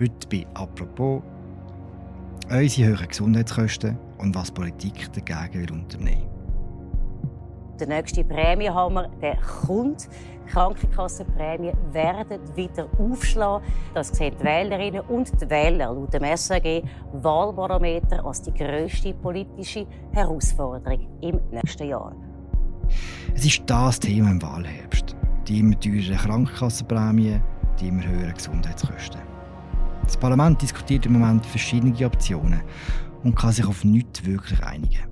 Heute 0.00 0.26
bei 0.28 0.44
«Apropos» 0.54 1.22
unsere 2.50 2.88
höheren 2.88 3.06
Gesundheitskosten 3.06 3.96
und 4.18 4.34
was 4.34 4.50
Politik 4.50 5.08
dagegen 5.12 5.60
will 5.60 5.70
unternehmen 5.70 6.26
Der 7.78 7.86
nächste 7.86 8.24
Prämiehammer 8.24 9.08
der 9.22 9.36
kommt. 9.36 10.08
Die 10.46 10.50
Krankenkassenprämien 10.50 11.76
werden 11.92 12.40
wieder 12.56 12.88
aufschlagen. 12.98 13.64
Das 13.94 14.08
sehen 14.08 14.34
die 14.40 14.44
Wählerinnen 14.44 15.02
und 15.02 15.30
die 15.40 15.48
Wähler 15.48 15.94
laut 15.94 16.12
dem 16.12 16.24
SAG 16.36 16.82
Wahlbarometer 17.12 18.24
als 18.24 18.42
die 18.42 18.52
grösste 18.52 19.14
politische 19.14 19.86
Herausforderung 20.12 21.06
im 21.20 21.40
nächsten 21.52 21.88
Jahr. 21.88 22.16
Es 23.32 23.44
ist 23.44 23.62
das 23.66 24.00
Thema 24.00 24.32
im 24.32 24.42
Wahlherbst. 24.42 25.14
Die 25.46 25.60
immer 25.60 25.78
teureren 25.78 26.16
Krankenkassenprämien, 26.16 27.40
die 27.78 27.88
immer 27.88 28.04
höheren 28.04 28.34
Gesundheitskosten. 28.34 29.23
Das 30.04 30.16
Parlament 30.16 30.60
diskutiert 30.60 31.06
im 31.06 31.14
Moment 31.14 31.46
verschiedene 31.46 32.06
Optionen 32.06 32.60
und 33.22 33.34
kann 33.34 33.52
sich 33.52 33.66
auf 33.66 33.84
nichts 33.84 34.24
wirklich 34.24 34.62
einigen. 34.62 35.04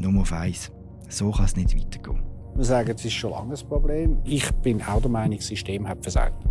Nur 0.00 0.22
auf 0.22 0.32
eins. 0.32 0.70
So 1.08 1.30
kann 1.30 1.46
es 1.46 1.56
nicht 1.56 1.76
weitergehen. 1.76 2.22
Wir 2.54 2.64
sagen, 2.64 2.92
es 2.94 3.04
ist 3.04 3.12
schon 3.12 3.32
lange 3.32 3.54
ein 3.54 3.68
Problem. 3.68 4.18
Ich 4.24 4.50
bin 4.62 4.80
auch 4.82 5.00
der 5.00 5.10
Meinung, 5.10 5.36
das 5.36 5.48
System 5.48 5.86
hat 5.86 6.02
versagt. 6.02 6.44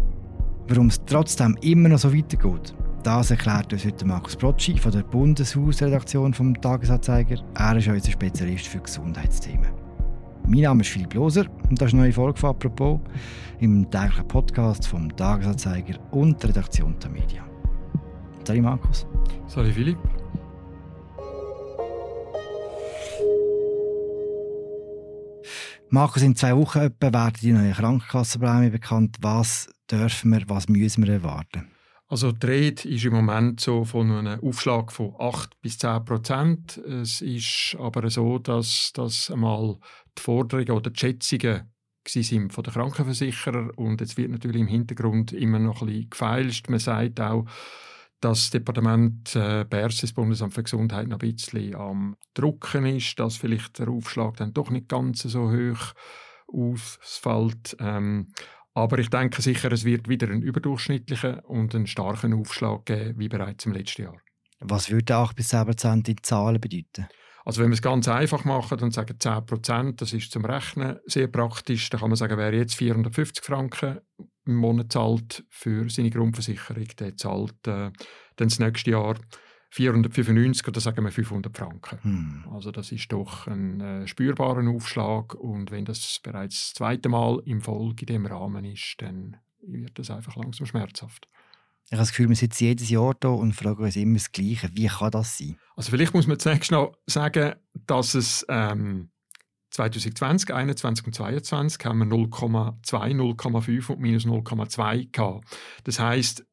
Warum 0.67 0.87
es 0.87 1.03
trotzdem 1.05 1.57
immer 1.61 1.89
noch 1.89 1.99
so 1.99 2.13
weitergeht, 2.13 2.75
das 3.03 3.31
erklärt 3.31 3.71
uns 3.71 3.85
heute 3.85 4.05
Markus 4.05 4.35
Brocci 4.35 4.77
von 4.77 4.91
der 4.91 5.03
Bundeshausredaktion 5.03 6.33
vom 6.33 6.59
Tagesanzeiger. 6.59 7.37
Er 7.55 7.77
ist 7.77 7.87
unser 7.87 8.11
Spezialist 8.11 8.67
für 8.67 8.79
Gesundheitsthemen. 8.79 9.69
Mein 10.47 10.61
Name 10.61 10.81
ist 10.81 10.89
Philipp 10.89 11.13
Loser 11.13 11.45
und 11.69 11.81
das 11.81 11.87
ist 11.87 11.93
eine 11.93 12.03
neue 12.03 12.13
Folge 12.13 12.39
von 12.39 12.51
«Apropos» 12.51 12.99
im 13.59 13.89
täglichen 13.89 14.27
Podcast 14.27 14.87
vom 14.87 15.15
Tagesanzeiger 15.15 15.97
und 16.11 16.41
der 16.41 16.49
Redaktion 16.49 16.95
der 16.99 17.09
Medien. 17.09 17.54
Salut 18.45 18.61
Markus. 18.61 19.07
Salut 19.47 19.73
Philipp. 19.73 19.97
Markus, 25.89 26.21
in 26.21 26.35
zwei 26.35 26.55
Wochen 26.55 26.79
etwa 26.79 27.11
werden 27.11 27.37
die 27.41 27.53
neuen 27.53 27.73
Krankenkassenprämien 27.73 28.71
bekannt. 28.71 29.17
Was 29.21 29.67
dürfen 29.89 30.31
wir, 30.31 30.43
was 30.47 30.69
müssen 30.69 31.05
wir 31.05 31.13
erwarten? 31.13 31.71
Also 32.07 32.31
die 32.31 32.45
Rede 32.45 32.87
ist 32.87 33.05
im 33.05 33.13
Moment 33.13 33.61
so 33.61 33.83
von 33.83 34.11
einem 34.11 34.39
Aufschlag 34.41 34.91
von 34.91 35.15
8 35.17 35.59
bis 35.61 35.79
10 35.79 36.05
Prozent. 36.05 36.77
Es 36.77 37.21
ist 37.21 37.75
aber 37.79 38.07
so, 38.11 38.37
dass 38.37 38.91
das 38.93 39.31
einmal 39.31 39.77
die 40.15 40.21
Forderungen 40.21 40.71
oder 40.71 40.91
die 40.91 40.99
Schätzungen 40.99 41.71
sind 42.07 42.53
von 42.53 42.63
den 42.63 42.73
Krankenversicherern 42.73 43.71
und 43.71 44.01
jetzt 44.01 44.17
wird 44.17 44.29
natürlich 44.29 44.61
im 44.61 44.67
Hintergrund 44.67 45.33
immer 45.33 45.57
noch 45.57 45.81
ein 45.81 45.87
bisschen 45.87 46.09
gefeilscht. 46.11 46.69
Man 46.69 46.77
sagt 46.77 47.19
auch, 47.19 47.45
das 48.25 48.49
Departement 48.49 49.35
äh, 49.35 49.65
BERS, 49.69 50.01
das 50.01 50.13
Bundesamt 50.13 50.55
für 50.55 50.63
Gesundheit, 50.63 51.07
noch 51.07 51.19
ein 51.19 51.31
bisschen 51.31 51.75
am 51.75 52.17
Drucken 52.33 52.85
ist, 52.87 53.19
dass 53.19 53.37
vielleicht 53.37 53.77
der 53.77 53.89
Aufschlag 53.89 54.37
dann 54.37 54.51
doch 54.51 54.71
nicht 54.71 54.89
ganz 54.89 55.21
so 55.21 55.51
hoch 55.51 55.93
ausfällt. 56.47 57.77
Ähm, 57.79 58.33
aber 58.73 58.97
ich 58.97 59.11
denke 59.11 59.43
sicher, 59.43 59.71
es 59.71 59.85
wird 59.85 60.09
wieder 60.09 60.27
einen 60.27 60.41
überdurchschnittlichen 60.41 61.39
und 61.41 61.75
einen 61.75 61.85
starken 61.85 62.33
Aufschlag 62.33 62.85
geben, 62.85 63.19
wie 63.19 63.29
bereits 63.29 63.65
im 63.67 63.73
letzten 63.73 64.03
Jahr. 64.03 64.17
Was 64.59 64.89
würde 64.89 65.15
8 65.15 65.35
bis 65.35 65.49
10 65.49 65.65
Prozent 65.65 66.09
in 66.09 66.17
Zahlen 66.23 66.59
bedeuten? 66.59 67.07
Also 67.45 67.61
wenn 67.61 67.69
wir 67.69 67.75
es 67.75 67.81
ganz 67.83 68.07
einfach 68.07 68.43
machen 68.43 68.79
und 68.79 68.91
sagen 68.91 69.19
10 69.19 69.45
Prozent, 69.45 70.01
das 70.01 70.13
ist 70.13 70.31
zum 70.31 70.45
Rechnen 70.45 70.97
sehr 71.05 71.27
praktisch, 71.27 71.91
dann 71.91 71.99
kann 71.99 72.09
man 72.09 72.17
sagen, 72.17 72.39
wer 72.39 72.53
jetzt 72.53 72.75
450 72.75 73.45
Franken 73.45 73.99
im 74.45 74.55
Monat 74.55 74.91
zahlt 74.91 75.43
für 75.49 75.89
seine 75.89 76.09
Grundversicherung, 76.09 76.87
der 76.99 77.17
zahlt 77.17 77.67
äh, 77.67 77.91
dann 78.35 78.49
das 78.49 78.59
nächste 78.59 78.91
Jahr 78.91 79.15
495 79.71 80.67
oder 80.67 80.79
sagen 80.79 81.03
wir 81.03 81.11
500 81.11 81.57
Franken. 81.57 81.99
Hm. 82.01 82.45
Also 82.53 82.71
das 82.71 82.91
ist 82.91 83.11
doch 83.11 83.47
ein 83.47 83.81
äh, 83.81 84.07
spürbarer 84.07 84.67
Aufschlag 84.69 85.33
und 85.35 85.71
wenn 85.71 85.85
das 85.85 86.19
bereits 86.23 86.69
das 86.69 86.73
zweite 86.75 87.09
Mal 87.09 87.41
im 87.45 87.61
Folge 87.61 88.01
in 88.01 88.07
dem 88.07 88.25
Rahmen 88.25 88.63
ist, 88.63 88.95
dann 88.99 89.37
wird 89.61 89.99
das 89.99 90.11
einfach 90.11 90.35
langsam 90.35 90.65
schmerzhaft. 90.65 91.27
Ich 91.85 91.91
habe 91.91 92.01
das 92.01 92.09
Gefühl, 92.09 92.29
wir 92.29 92.35
sitzen 92.35 92.63
jedes 92.63 92.89
Jahr 92.89 93.13
da 93.19 93.29
und 93.29 93.53
fragen 93.53 93.83
uns 93.83 93.95
immer 93.95 94.15
das 94.15 94.31
Gleiche. 94.31 94.69
Wie 94.73 94.87
kann 94.87 95.11
das 95.11 95.37
sein? 95.37 95.57
Also 95.75 95.91
vielleicht 95.91 96.13
muss 96.13 96.25
man 96.25 96.39
zunächst 96.39 96.71
noch 96.71 96.97
sagen, 97.05 97.55
dass 97.85 98.15
es 98.15 98.45
ähm, 98.49 99.09
2020, 99.75 100.47
2021 100.47 101.05
und 101.05 101.15
2022 101.15 101.85
haben 101.85 101.99
wir 101.99 102.05
0,2, 102.05 102.79
0,5 103.13 103.91
und 103.91 103.99
minus 103.99 104.25
0,2 104.25 105.11
gehabt. 105.11 105.45
Das 105.83 105.99
heißt, 105.99 106.45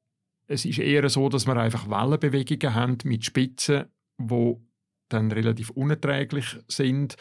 es 0.48 0.64
ist 0.64 0.78
eher 0.78 1.08
so, 1.08 1.28
dass 1.28 1.46
wir 1.46 1.56
einfach 1.56 1.88
Wellenbewegungen 1.88 2.74
haben 2.74 2.98
mit 3.04 3.24
Spitzen, 3.24 3.84
wo 4.18 4.60
dann 5.08 5.30
relativ 5.30 5.70
unerträglich 5.70 6.58
sind. 6.66 7.16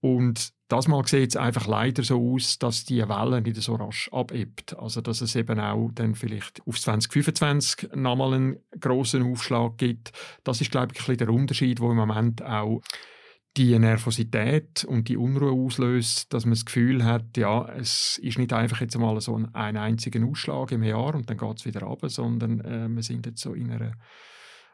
Und 0.00 0.52
das 0.68 0.88
Mal 0.88 1.06
sieht 1.06 1.30
es 1.30 1.36
einfach 1.36 1.66
leider 1.66 2.02
so 2.02 2.34
aus, 2.34 2.58
dass 2.58 2.84
die 2.84 3.06
Welle 3.06 3.42
nicht 3.42 3.56
so 3.56 3.74
rasch 3.74 4.08
abebbt. 4.12 4.76
Also 4.78 5.02
dass 5.02 5.20
es 5.20 5.36
eben 5.36 5.60
auch 5.60 5.90
dann 5.94 6.14
vielleicht 6.14 6.62
auf 6.66 6.80
2025 6.80 7.90
nochmal 7.94 8.34
einen 8.34 8.56
grossen 8.80 9.30
Aufschlag 9.30 9.76
gibt. 9.76 10.12
Das 10.42 10.62
ist, 10.62 10.70
glaube 10.70 10.92
ich, 10.92 11.00
ein 11.00 11.04
bisschen 11.04 11.18
der 11.18 11.30
Unterschied, 11.30 11.80
wo 11.80 11.90
im 11.90 11.96
Moment 11.96 12.42
auch 12.42 12.80
die 13.56 13.78
Nervosität 13.78 14.84
und 14.84 15.08
die 15.08 15.16
Unruhe 15.16 15.52
auslöst, 15.52 16.32
dass 16.32 16.44
man 16.44 16.54
das 16.54 16.64
Gefühl 16.64 17.04
hat, 17.04 17.36
ja, 17.36 17.68
es 17.68 18.18
ist 18.18 18.38
nicht 18.38 18.52
einfach 18.52 18.80
jetzt 18.80 18.98
mal 18.98 19.20
so 19.20 19.36
ein, 19.36 19.54
ein 19.54 19.76
einziger 19.76 20.24
Ausschlag 20.26 20.72
im 20.72 20.82
Jahr 20.82 21.14
und 21.14 21.30
dann 21.30 21.38
geht 21.38 21.58
es 21.58 21.64
wieder 21.64 21.82
runter, 21.82 22.08
sondern 22.08 22.60
äh, 22.60 22.88
wir 22.88 23.02
sind 23.02 23.26
jetzt 23.26 23.40
so 23.40 23.54
in 23.54 23.70
einer 23.70 23.92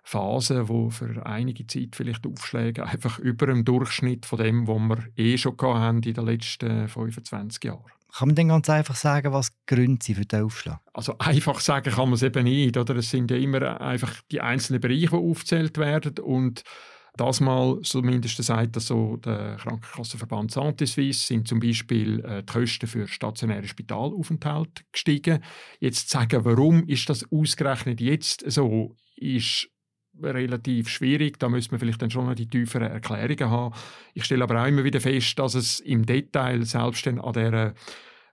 Phase, 0.02 0.68
wo 0.68 0.88
für 0.88 1.26
einige 1.26 1.66
Zeit 1.66 1.94
vielleicht 1.94 2.26
Aufschläge 2.26 2.86
einfach 2.86 3.18
über 3.18 3.46
dem 3.46 3.64
Durchschnitt 3.64 4.24
von 4.24 4.38
dem, 4.38 4.66
was 4.66 4.78
wir 4.78 5.08
eh 5.16 5.36
schon 5.36 5.56
haben 5.60 6.02
in 6.02 6.14
den 6.14 6.24
letzten 6.24 6.88
25 6.88 7.64
Jahren. 7.64 7.84
Kann 8.12 8.28
man 8.28 8.34
denn 8.34 8.48
ganz 8.48 8.68
einfach 8.68 8.96
sagen, 8.96 9.32
was 9.32 9.50
die 9.50 9.74
Gründe 9.74 10.04
sind 10.04 10.16
für 10.16 10.24
den 10.24 10.42
Aufschlag? 10.42 10.80
Also 10.92 11.16
einfach 11.18 11.60
sagen 11.60 11.92
kann 11.92 12.08
man 12.08 12.14
es 12.14 12.22
eben 12.22 12.42
nicht. 12.42 12.76
Oder? 12.76 12.96
Es 12.96 13.10
sind 13.10 13.30
ja 13.30 13.36
immer 13.36 13.80
einfach 13.80 14.20
die 14.32 14.40
einzelnen 14.40 14.80
Bereiche, 14.80 15.10
die 15.10 15.16
aufgezählt 15.16 15.78
werden 15.78 16.18
und 16.18 16.64
das 17.16 17.40
mal 17.40 17.80
zumindest 17.82 18.42
sagt 18.42 18.76
das 18.76 18.86
so 18.86 19.16
der 19.16 19.56
Krankenkassenverband 19.56 20.52
Santé 20.52 20.86
Suisse, 20.86 21.26
sind 21.26 21.48
zum 21.48 21.60
Beispiel 21.60 22.20
äh, 22.20 22.42
die 22.42 22.52
Kosten 22.52 22.86
für 22.86 23.06
stationäre 23.08 23.66
Spitalaufenthalt 23.66 24.84
gestiegen. 24.92 25.42
Jetzt 25.78 26.08
zu 26.08 26.18
sagen, 26.18 26.44
warum 26.44 26.86
ist 26.86 27.08
das 27.08 27.30
ausgerechnet 27.30 28.00
jetzt 28.00 28.44
so, 28.50 28.96
ist 29.16 29.68
relativ 30.22 30.88
schwierig. 30.88 31.38
Da 31.38 31.48
müsste 31.48 31.72
man 31.72 31.80
vielleicht 31.80 32.02
dann 32.02 32.10
schon 32.10 32.26
noch 32.26 32.34
die 32.34 32.48
tieferen 32.48 32.90
Erklärungen 32.90 33.50
haben. 33.50 33.74
Ich 34.14 34.24
stelle 34.24 34.44
aber 34.44 34.62
auch 34.62 34.66
immer 34.66 34.84
wieder 34.84 35.00
fest, 35.00 35.38
dass 35.38 35.54
es 35.54 35.80
im 35.80 36.04
Detail 36.06 36.64
selbst 36.64 37.06
an 37.06 37.32
der 37.32 37.74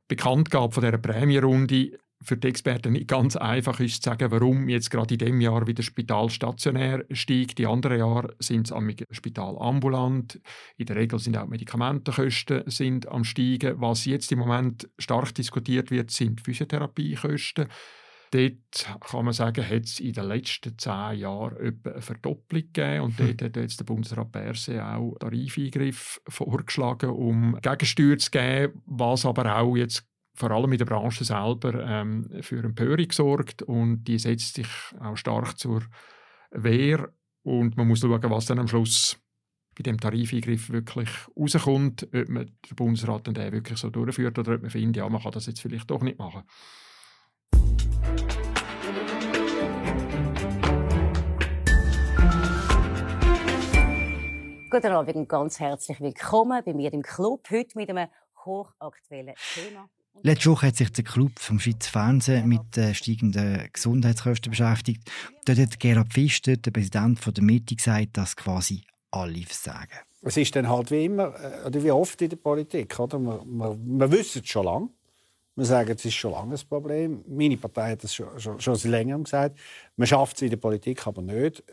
Bekanntgabe 0.07 0.73
von 0.73 0.83
dieser 0.83 0.97
Prämierunde 0.97 1.97
für 2.22 2.35
die 2.35 2.47
Experten 2.47 2.94
nicht 2.94 3.07
ganz 3.07 3.35
einfach 3.35 3.79
ist 3.79 4.03
zu 4.03 4.09
sagen, 4.09 4.31
warum 4.31 4.69
jetzt 4.69 4.89
gerade 4.89 5.13
in 5.13 5.19
dem 5.19 5.41
Jahr 5.41 5.67
wieder 5.67 5.83
Spital 5.83 6.29
stationär 6.29 7.05
steigt. 7.11 7.57
Die 7.59 7.67
anderen 7.67 8.00
Jahre 8.00 8.35
sind 8.39 8.67
es 8.67 8.72
am 8.72 8.89
Spital 9.11 9.55
ambulant. 9.59 10.39
In 10.77 10.88
der 10.88 10.95
Regel 10.95 11.19
sind 11.19 11.38
auch 11.38 11.47
Medikamentenkosten 11.47 12.63
sind 12.66 13.07
am 13.07 13.23
steigen. 13.23 13.79
Was 13.79 14.06
jetzt 14.06 14.31
im 14.31 14.39
Moment 14.39 14.89
stark 14.97 15.35
diskutiert 15.35 15.91
wird, 15.91 16.11
sind 16.11 16.41
Physiotherapiekosten. 16.41 17.67
Dort 18.31 19.00
kann 19.00 19.25
man 19.25 19.33
sagen, 19.33 19.66
hat 19.66 19.85
es 19.85 20.00
in 20.00 20.11
den 20.11 20.25
letzten 20.25 20.77
zehn 20.77 21.19
Jahren 21.19 21.57
etwa 21.57 21.91
eine 21.91 22.01
Verdopplung 22.01 22.63
gegeben. 22.73 23.01
Und 23.01 23.19
hm. 23.19 23.27
dort 23.27 23.41
hat 23.41 23.56
jetzt 23.56 23.79
der 23.79 23.85
Bundesrat 23.85 24.31
Berse 24.31 24.85
auch 24.85 25.16
Tarifeingriff 25.19 26.19
vorgeschlagen, 26.27 27.11
um 27.11 27.57
Gegensteuer 27.61 28.17
zu 28.17 28.31
geben, 28.31 28.81
was 28.85 29.25
aber 29.25 29.57
auch 29.57 29.77
jetzt 29.77 30.06
vor 30.37 30.51
allem 30.51 30.71
in 30.71 30.77
der 30.77 30.85
Branche 30.85 31.23
selber 31.23 31.83
ähm, 31.83 32.29
für 32.41 32.63
Empörung 32.63 33.11
sorgt 33.11 33.63
und 33.63 34.03
die 34.03 34.19
setzt 34.19 34.55
sich 34.55 34.67
auch 35.01 35.17
stark 35.17 35.57
zur 35.57 35.81
Wehr 36.51 37.12
und 37.41 37.75
man 37.75 37.88
muss 37.88 38.01
schauen, 38.01 38.21
was 38.29 38.45
dann 38.45 38.59
am 38.59 38.67
Schluss 38.67 39.19
bei 39.75 39.81
dem 39.81 40.00
Tarifeingriff 40.00 40.69
wirklich 40.69 41.09
rauskommt, 41.35 42.07
ob 42.13 42.29
man 42.29 42.51
der 42.69 42.75
Bundesrat 42.75 43.25
dann 43.25 43.33
den 43.33 43.51
wirklich 43.51 43.79
so 43.79 43.89
durchführt 43.89 44.38
oder 44.38 44.56
ob 44.56 44.62
man 44.62 44.69
findet, 44.69 44.97
ja, 44.97 45.09
man 45.09 45.21
kann 45.21 45.31
das 45.31 45.47
jetzt 45.47 45.62
vielleicht 45.62 45.89
doch 45.89 46.01
nicht 46.01 46.19
machen. 46.19 46.44
Guten 54.69 54.91
Abend 54.91 55.15
und 55.15 55.29
ganz 55.29 55.59
herzlich 55.59 56.00
willkommen 56.00 56.62
bei 56.63 56.73
mir 56.73 56.94
im 56.94 57.01
Club. 57.01 57.47
Heute 57.50 57.77
mit 57.77 57.89
einem 57.89 58.09
hochaktuellen 58.45 59.33
Thema. 59.53 59.89
Letzte 60.23 60.49
Woche 60.49 60.67
hat 60.67 60.75
sich 60.75 60.91
der 60.91 61.03
Club 61.03 61.39
vom 61.39 61.59
Schweizer 61.59 61.91
Fernsehen 61.91 62.47
mit 62.47 62.75
den 62.75 62.93
steigenden 62.95 63.69
Gesundheitskosten 63.71 64.49
beschäftigt. 64.49 65.09
Dort 65.45 65.59
hat 65.59 65.79
Gerhard 65.79 66.11
Pfister, 66.11 66.57
der 66.57 66.71
Präsident 66.71 67.19
der 67.25 67.43
Mitte, 67.43 67.75
gesagt, 67.75 68.17
dass 68.17 68.35
quasi 68.35 68.81
alle 69.11 69.43
versagen. 69.43 69.99
Es 70.21 70.35
ist 70.35 70.55
dann 70.55 70.67
halt 70.67 70.91
wie 70.91 71.05
immer, 71.05 71.33
äh, 71.39 71.67
oder 71.67 71.83
wie 71.83 71.91
oft 71.91 72.21
in 72.21 72.29
der 72.29 72.37
Politik, 72.37 72.99
oder? 72.99 73.19
Man, 73.19 73.39
man, 73.47 73.97
man 73.97 74.11
wissen 74.11 74.41
es 74.43 74.49
schon 74.49 74.65
lange. 74.65 74.89
Wir 75.55 75.65
sagen, 75.65 75.91
es 75.95 76.05
ist 76.05 76.13
schon 76.13 76.31
lange 76.31 76.55
ein 76.55 76.67
Problem. 76.67 77.23
Meine 77.27 77.57
Partei 77.57 77.91
hat 77.91 78.03
das 78.03 78.13
schon, 78.13 78.39
schon, 78.39 78.59
schon 78.59 78.75
seit 78.75 79.23
gesagt. 79.23 79.57
Man 79.95 80.07
schafft 80.07 80.35
es 80.37 80.43
in 80.43 80.49
der 80.49 80.57
Politik 80.57 81.05
aber 81.07 81.21
nicht, 81.21 81.63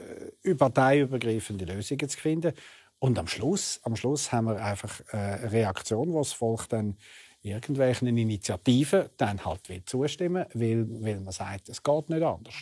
äh, 0.44 0.54
parteiübergreifende 0.54 1.64
Lösungen 1.64 2.08
zu 2.08 2.18
finden. 2.18 2.52
Und 2.98 3.18
am 3.18 3.26
Schluss, 3.26 3.80
am 3.82 3.96
Schluss 3.96 4.32
haben 4.32 4.46
wir 4.46 4.64
einfach 4.64 5.00
äh, 5.12 5.16
eine 5.16 5.52
Reaktion, 5.52 6.12
wo 6.12 6.18
das 6.18 6.32
Volk 6.32 6.68
dann 6.68 6.96
irgendwelchen 7.44 8.08
Initiativen 8.08 9.10
dann 9.16 9.44
halt 9.44 9.68
will 9.68 9.84
zustimmen 9.84 10.46
will, 10.54 10.86
weil 11.00 11.20
man 11.20 11.32
sagt, 11.32 11.68
es 11.68 11.82
geht 11.82 12.08
nicht 12.08 12.22
anders. 12.22 12.54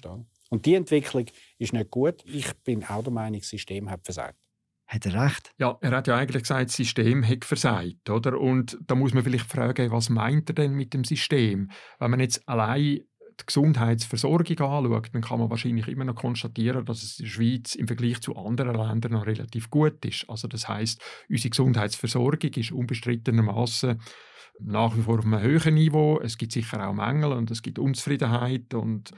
Und 0.51 0.67
die 0.67 0.75
Entwicklung 0.75 1.27
ist 1.59 1.73
nicht 1.73 1.91
gut. 1.91 2.23
Ich 2.27 2.53
bin 2.65 2.85
auch 2.85 3.03
der 3.03 3.13
Meinung, 3.13 3.41
das 3.41 3.49
System 3.49 3.89
hat 3.89 4.05
versagt. 4.05 4.37
Hat 4.87 5.07
er 5.07 5.25
recht? 5.25 5.53
Ja, 5.57 5.79
er 5.81 5.93
hat 5.93 6.07
ja 6.07 6.17
eigentlich 6.17 6.43
gesagt, 6.43 6.69
das 6.69 6.77
System 6.77 7.27
hat 7.27 7.45
versagt, 7.45 8.11
oder? 8.11 8.39
Und 8.39 8.77
da 8.87 8.95
muss 8.95 9.15
man 9.15 9.23
vielleicht 9.23 9.51
fragen, 9.51 9.91
was 9.91 10.11
meint 10.11 10.51
er 10.51 10.55
denn 10.55 10.75
mit 10.75 10.93
dem 10.93 11.05
System? 11.05 11.71
Wenn 11.99 12.11
man 12.11 12.21
jetzt 12.21 12.47
allein 12.47 13.01
die 13.41 13.47
Gesundheitsversorgung 13.47 14.59
anschaut, 14.59 15.11
dann 15.15 15.23
kann 15.23 15.39
man 15.39 15.49
wahrscheinlich 15.49 15.89
immer 15.89 16.05
noch 16.05 16.17
konstatieren, 16.17 16.85
dass 16.85 17.03
es 17.03 17.19
in 17.19 17.25
der 17.25 17.31
Schweiz 17.31 17.75
im 17.75 17.87
Vergleich 17.87 18.21
zu 18.21 18.37
anderen 18.37 18.75
Ländern 18.75 19.13
noch 19.13 19.27
relativ 19.27 19.71
gut 19.71 20.05
ist. 20.05 20.29
Also 20.29 20.49
das 20.49 20.69
heißt, 20.69 21.01
unsere 21.31 21.51
Gesundheitsversorgung 21.51 22.51
ist 22.51 22.73
unbestrittenermaßen 22.73 23.99
nach 24.61 24.97
wie 24.97 25.03
vor 25.03 25.19
auf 25.19 25.25
einem 25.25 25.41
höheren 25.41 25.75
Niveau. 25.75 26.21
Es 26.21 26.39
gibt 26.39 26.53
sicher 26.53 26.87
auch 26.87 26.95
Mängel 26.95 27.33
und 27.33 27.51
es 27.51 27.63
gibt 27.63 27.79
Unzufriedenheit. 27.79 28.75
Und, 28.75 29.11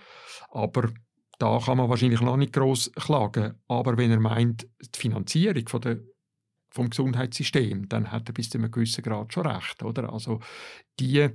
aber 0.51 0.91
da 1.39 1.59
kann 1.65 1.79
man 1.79 1.89
wahrscheinlich 1.89 2.21
noch 2.21 2.37
nicht 2.37 2.53
groß 2.53 2.93
klagen. 2.93 3.55
Aber 3.69 3.97
wenn 3.97 4.11
er 4.11 4.21
meint, 4.21 4.67
die 4.81 4.99
Finanzierung 4.99 5.69
von 5.69 5.81
der, 5.81 6.01
vom 6.71 6.91
Gesundheitssystem, 6.91 7.89
dann 7.89 8.11
hat 8.11 8.29
er 8.29 8.33
bis 8.33 8.51
zu 8.51 8.59
einem 8.59 8.71
gewissen 8.71 9.03
Grad 9.03 9.33
schon 9.33 9.47
recht. 9.47 9.83
Oder? 9.83 10.13
Also 10.13 10.41
die 10.99 11.31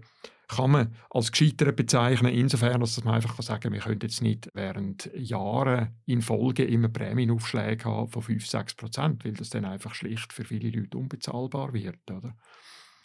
kann 0.50 0.72
man 0.72 0.96
als 1.12 1.31
gescheitert 1.31 1.75
bezeichnen, 1.75 2.34
insofern, 2.34 2.81
dass 2.81 3.04
man 3.04 3.13
einfach 3.13 3.40
sagen 3.42 3.62
kann, 3.62 3.74
wir 3.74 3.81
können 3.81 4.00
jetzt 4.01 4.24
nicht 4.24 4.50
während 4.56 5.10
Jahren 5.13 5.96
in 6.07 6.24
Folge 6.24 6.66
immer 6.66 6.90
Prämienaufschläge 6.90 7.86
haben 7.86 8.10
von 8.10 8.24
5-6 8.24 8.75
Prozent, 8.75 9.25
weil 9.25 9.34
das 9.34 9.51
dann 9.51 9.63
einfach 9.63 9.94
schlicht 9.94 10.34
für 10.34 10.44
viele 10.44 10.72
Leute 10.72 10.98
unbezahlbar 10.98 11.74
wird. 11.74 12.10
Oder? 12.10 12.36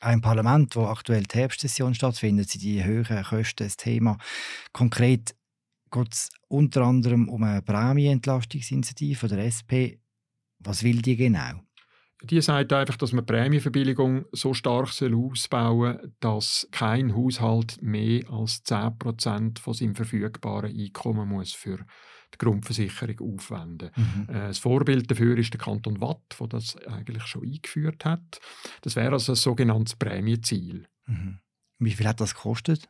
Ein 0.05 0.21
Parlament, 0.21 0.77
wo 0.77 0.85
aktuell 0.85 1.23
die 1.23 1.39
Herbstsession 1.39 1.95
stattfindet, 1.95 2.51
sind 2.51 2.63
die 2.63 2.85
höheren 2.85 3.25
Kosten 3.25 3.65
das 3.65 3.79
Thema. 3.79 4.19
Konkret 4.75 5.35
geht 5.91 6.13
es 6.13 6.29
unter 6.47 6.83
anderem 6.83 7.31
um 7.31 7.43
eine 7.43 7.63
Prämienentlastungsinitiative 7.63 9.29
der 9.29 9.47
SP. 9.49 9.97
Was 10.59 10.83
will 10.83 11.01
die 11.01 11.17
genau? 11.17 11.63
Die 12.23 12.43
sagt 12.43 12.75
einfach, 12.75 12.99
dass 12.99 13.13
man 13.13 13.25
die 13.25 13.33
Prämienverbilligung 13.33 14.27
so 14.33 14.53
stark 14.53 14.91
ausbauen 15.01 15.97
soll, 15.99 16.13
dass 16.21 16.69
kein 16.71 17.17
Haushalt 17.17 17.81
mehr 17.81 18.29
als 18.31 18.63
10% 18.67 19.59
von 19.59 19.73
seinem 19.73 19.95
verfügbaren 19.95 20.79
Einkommen 20.79 21.31
muss 21.31 21.55
für 21.55 21.79
die 22.35 22.45
Grundversicherung 22.45 23.35
aufwenden 23.35 23.91
mhm. 23.97 24.27
Äh, 24.29 24.49
das 24.49 24.59
Vorbild 24.59 25.11
dafür 25.11 25.37
ist 25.39 25.53
der 25.53 25.61
Kanton 25.61 26.01
Watt, 26.01 26.37
der 26.39 26.47
das 26.49 26.77
eigentlich 26.87 27.25
schon 27.25 27.45
eingeführt 27.45 28.05
hat. 28.05 28.41
Das 28.83 28.97
wäre 28.97 29.13
also 29.13 29.33
ein 29.33 29.37
sogenanntes 29.37 29.97
Prämienziel. 29.97 30.87
Mhm. 31.07 31.39
Wie 31.79 31.91
viel 31.91 32.07
hat 32.07 32.21
das 32.21 32.35
gekostet? 32.35 32.89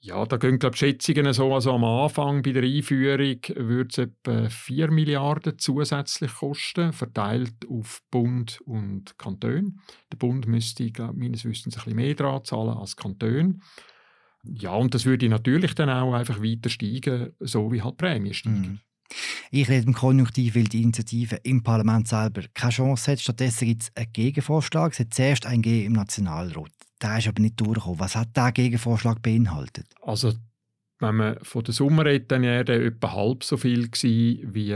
Ja, 0.00 0.24
da 0.24 0.36
gehen 0.36 0.58
glaube 0.58 0.76
Schätzungen 0.76 1.32
so, 1.32 1.52
also 1.54 1.72
am 1.72 1.82
Anfang 1.82 2.42
bei 2.42 2.52
der 2.52 2.62
Einführung 2.62 3.40
würde 3.56 3.88
es 3.90 3.98
etwa 3.98 4.48
4 4.48 4.90
Milliarden 4.90 5.58
zusätzlich 5.58 6.32
kosten, 6.32 6.92
verteilt 6.92 7.66
auf 7.68 8.02
Bund 8.10 8.60
und 8.66 9.18
Kanton. 9.18 9.80
Der 10.12 10.16
Bund 10.16 10.46
müsste 10.46 10.90
glaub, 10.92 11.16
meines 11.16 11.44
Wissens 11.44 11.76
ein 11.76 11.84
bisschen 11.84 11.96
mehr 11.96 12.14
dran 12.14 12.44
zahlen 12.44 12.76
als 12.76 12.94
Kanton. 12.94 13.62
Ja, 14.54 14.74
und 14.74 14.94
das 14.94 15.04
würde 15.04 15.28
natürlich 15.28 15.74
dann 15.74 15.90
auch 15.90 16.14
einfach 16.14 16.42
weiter 16.42 16.68
steigen, 16.68 17.32
so 17.40 17.72
wie 17.72 17.82
halt 17.82 17.94
die 17.94 18.04
Prämie 18.04 18.34
steigen. 18.34 18.60
Mhm. 18.60 18.78
Ich 19.50 19.68
rede 19.68 19.86
im 19.86 19.94
Konjunktiv, 19.94 20.56
weil 20.56 20.64
die 20.64 20.82
Initiative 20.82 21.36
im 21.44 21.62
Parlament 21.62 22.08
selber 22.08 22.42
keine 22.54 22.72
Chance 22.72 23.12
hat. 23.12 23.20
Stattdessen 23.20 23.68
gibt 23.68 23.82
es 23.82 23.96
einen 23.96 24.12
Gegenvorschlag. 24.12 24.92
Es 24.92 25.00
hat 25.00 25.14
zuerst 25.14 25.46
einen 25.46 25.62
G 25.62 25.84
im 25.84 25.92
Nationalrat. 25.92 26.72
Der 27.00 27.18
ist 27.18 27.28
aber 27.28 27.40
nicht 27.40 27.60
durchgekommen. 27.60 28.00
Was 28.00 28.16
hat 28.16 28.36
dieser 28.36 28.52
Gegenvorschlag 28.52 29.22
beinhaltet? 29.22 29.86
Also, 30.02 30.32
wenn 30.98 31.16
man 31.16 31.38
von 31.42 31.62
der 31.62 31.74
Summe 31.74 32.04
redet, 32.04 32.32
dann 32.32 32.42
wäre 32.42 32.64
der 32.64 32.82
etwa 32.82 33.12
halb 33.12 33.44
so 33.44 33.56
viel 33.56 33.88
gewesen 33.88 34.54
wie 34.54 34.74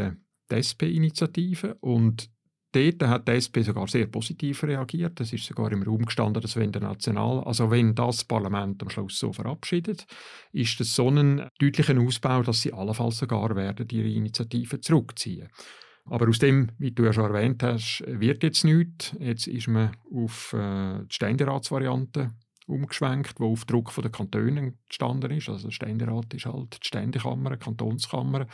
die 0.51 0.55
SP-Initiative. 0.55 1.77
Und 1.81 2.31
dort 2.73 3.03
hat 3.03 3.29
die 3.29 3.33
SP 3.39 3.63
sogar 3.63 3.89
sehr 3.89 4.07
positiv 4.07 4.63
reagiert. 4.65 5.21
Es 5.21 5.33
ist 5.33 5.45
sogar 5.45 5.73
im 5.73 5.83
Raum 5.83 6.05
gestanden, 6.05 6.41
dass 6.41 6.57
wenn 6.57 6.73
der 6.73 6.83
National, 6.83 7.43
also 7.45 7.71
wenn 7.71 7.95
das 7.95 8.25
Parlament 8.25 8.83
am 8.83 8.91
Schluss 8.91 9.19
so 9.19 9.33
verabschiedet, 9.33 10.07
ist 10.53 10.81
das 10.81 10.95
so 10.95 11.09
ein 11.09 11.49
deutlicher 11.59 11.99
Ausbau, 11.99 12.43
dass 12.43 12.63
sie 12.63 12.73
allenfalls 12.73 13.19
sogar 13.19 13.55
werden 13.57 13.89
ihre 13.91 14.09
Initiative 14.09 14.81
zurückziehen. 14.81 15.49
Aber 16.07 16.29
aus 16.29 16.39
dem, 16.39 16.71
wie 16.79 16.93
du 16.93 17.05
ja 17.05 17.13
schon 17.13 17.25
erwähnt 17.25 17.63
hast, 17.63 18.03
wird 18.07 18.43
jetzt 18.43 18.65
nichts. 18.65 19.15
Jetzt 19.21 19.47
ist 19.47 19.69
man 19.69 19.93
auf 20.13 20.53
äh, 20.53 21.01
die 21.05 21.15
Ständeratsvariante 21.15 22.33
umgeschwenkt, 22.71 23.41
wo 23.41 23.53
auf 23.53 23.65
Druck 23.65 23.91
von 23.93 24.03
den 24.03 24.13
Kantonen 24.13 24.79
gestanden 24.89 25.31
ist. 25.33 25.49
Also 25.49 25.69
der 25.69 25.73
Ständerat 25.73 26.33
ist 26.33 26.47
halt 26.47 26.83
die 26.83 26.87
Ständekammer, 26.87 27.51
die 27.51 27.59
Kantonskammer. 27.59 28.47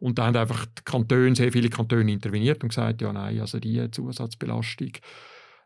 Und 0.00 0.18
da 0.18 0.26
haben 0.26 0.36
einfach 0.36 0.66
die 0.66 0.82
Kantone, 0.84 1.34
sehr 1.34 1.52
viele 1.52 1.70
Kantone 1.70 2.12
interveniert 2.12 2.62
und 2.62 2.68
gesagt, 2.68 3.02
ja 3.02 3.12
nein, 3.12 3.40
also 3.40 3.58
die 3.58 3.90
Zusatzbelastung 3.90 4.92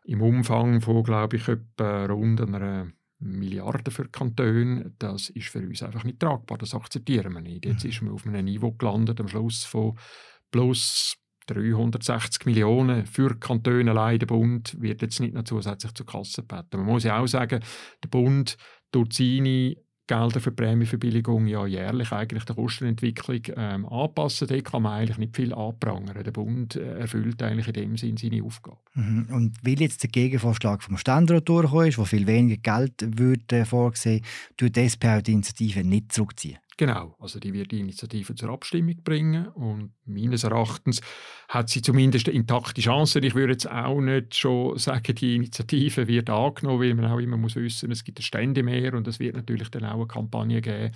im 0.05 0.21
Umfang 0.21 0.81
von, 0.81 1.03
glaube 1.03 1.37
ich, 1.37 1.47
etwa 1.47 2.05
rund 2.05 2.41
einer 2.41 2.87
Milliarde 3.19 3.91
für 3.91 4.07
Kantone, 4.07 4.93
das 4.97 5.29
ist 5.29 5.49
für 5.49 5.59
uns 5.59 5.83
einfach 5.83 6.05
nicht 6.05 6.19
tragbar. 6.19 6.57
Das 6.57 6.73
akzeptieren 6.73 7.33
wir 7.33 7.41
nicht. 7.41 7.65
Jetzt 7.65 7.83
mhm. 7.83 7.89
ist 7.89 8.01
man 8.01 8.13
auf 8.13 8.25
einem 8.25 8.45
Niveau 8.45 8.71
gelandet 8.71 9.19
am 9.19 9.27
Schluss 9.27 9.65
von 9.65 9.97
plus 10.51 11.15
360 11.53 12.45
Millionen 12.45 13.05
für 13.05 13.39
Kantone 13.39 13.91
allein. 13.91 14.19
Der 14.19 14.27
Bund 14.27 14.75
wird 14.79 15.01
jetzt 15.01 15.19
nicht 15.19 15.33
noch 15.33 15.43
zusätzlich 15.43 15.93
zur 15.93 16.05
Kasse 16.05 16.41
gebeten. 16.41 16.77
Man 16.77 16.85
muss 16.85 17.03
ja 17.03 17.19
auch 17.19 17.27
sagen, 17.27 17.61
der 18.03 18.09
Bund 18.09 18.57
tut 18.91 19.13
seine 19.13 19.75
Gelder 20.09 20.39
für 20.39 20.51
Prämienverbilligung 20.51 21.45
ja 21.45 21.67
jährlich 21.67 22.11
eigentlich 22.11 22.43
der 22.43 22.55
Kostenentwicklung 22.55 23.41
ähm, 23.55 23.85
anpassen. 23.85 24.47
Da 24.47 24.59
kann 24.61 24.81
man 24.81 24.93
eigentlich 24.93 25.19
nicht 25.19 25.35
viel 25.35 25.53
anprangern. 25.53 26.23
Der 26.23 26.31
Bund 26.31 26.75
äh, 26.75 27.01
erfüllt 27.01 27.43
eigentlich 27.43 27.67
in 27.67 27.73
dem 27.73 27.97
Sinn 27.97 28.17
seine 28.17 28.43
Aufgabe. 28.43 28.79
Mhm. 28.95 29.27
Und 29.31 29.57
weil 29.61 29.79
jetzt 29.79 30.01
der 30.01 30.09
Gegenvorschlag 30.09 30.81
vom 30.81 30.97
Ständerat 30.97 31.47
durchgekommen 31.47 31.87
ist, 31.89 31.99
wo 31.99 32.05
viel 32.05 32.25
weniger 32.25 32.57
Geld 32.57 33.19
wird 33.19 33.53
äh, 33.53 33.65
vorgesehen, 33.65 34.25
tut 34.57 34.75
die 34.75 34.81
SP 34.89 35.05
auch 35.13 35.21
die 35.21 35.33
Initiative 35.33 35.83
nicht 35.83 36.11
zurückziehen? 36.11 36.57
Genau, 36.79 37.13
also 37.19 37.41
die 37.41 37.51
wird 37.51 37.73
die 37.73 37.81
Initiative 37.81 38.35
zur 38.35 38.51
Abstimmung 38.51 39.03
bringen 39.03 39.49
und 39.49 39.91
meines 40.05 40.45
Erachtens 40.45 41.01
hat 41.49 41.67
sie 41.67 41.81
zumindest 41.81 42.29
intakte 42.29 42.79
Chance. 42.79 43.19
Ich 43.19 43.35
würde 43.35 43.51
jetzt 43.51 43.69
auch 43.69 43.99
nicht 43.99 44.33
schon 44.33 44.77
sagen, 44.77 45.13
die 45.13 45.35
Initiative 45.35 46.07
wird 46.07 46.29
angenommen, 46.29 46.79
weil 46.79 46.93
man 46.93 47.11
auch 47.11 47.17
immer 47.19 47.35
muss 47.35 47.57
wissen, 47.57 47.91
es 47.91 48.05
gibt 48.05 48.23
Stände 48.23 48.63
mehr 48.63 48.93
und 48.93 49.09
es 49.09 49.19
wird 49.19 49.35
natürlich 49.35 49.67
dann 49.67 49.83
auch 49.83 49.95
eine 49.95 50.07
Kampagne 50.07 50.61
geben, 50.61 50.95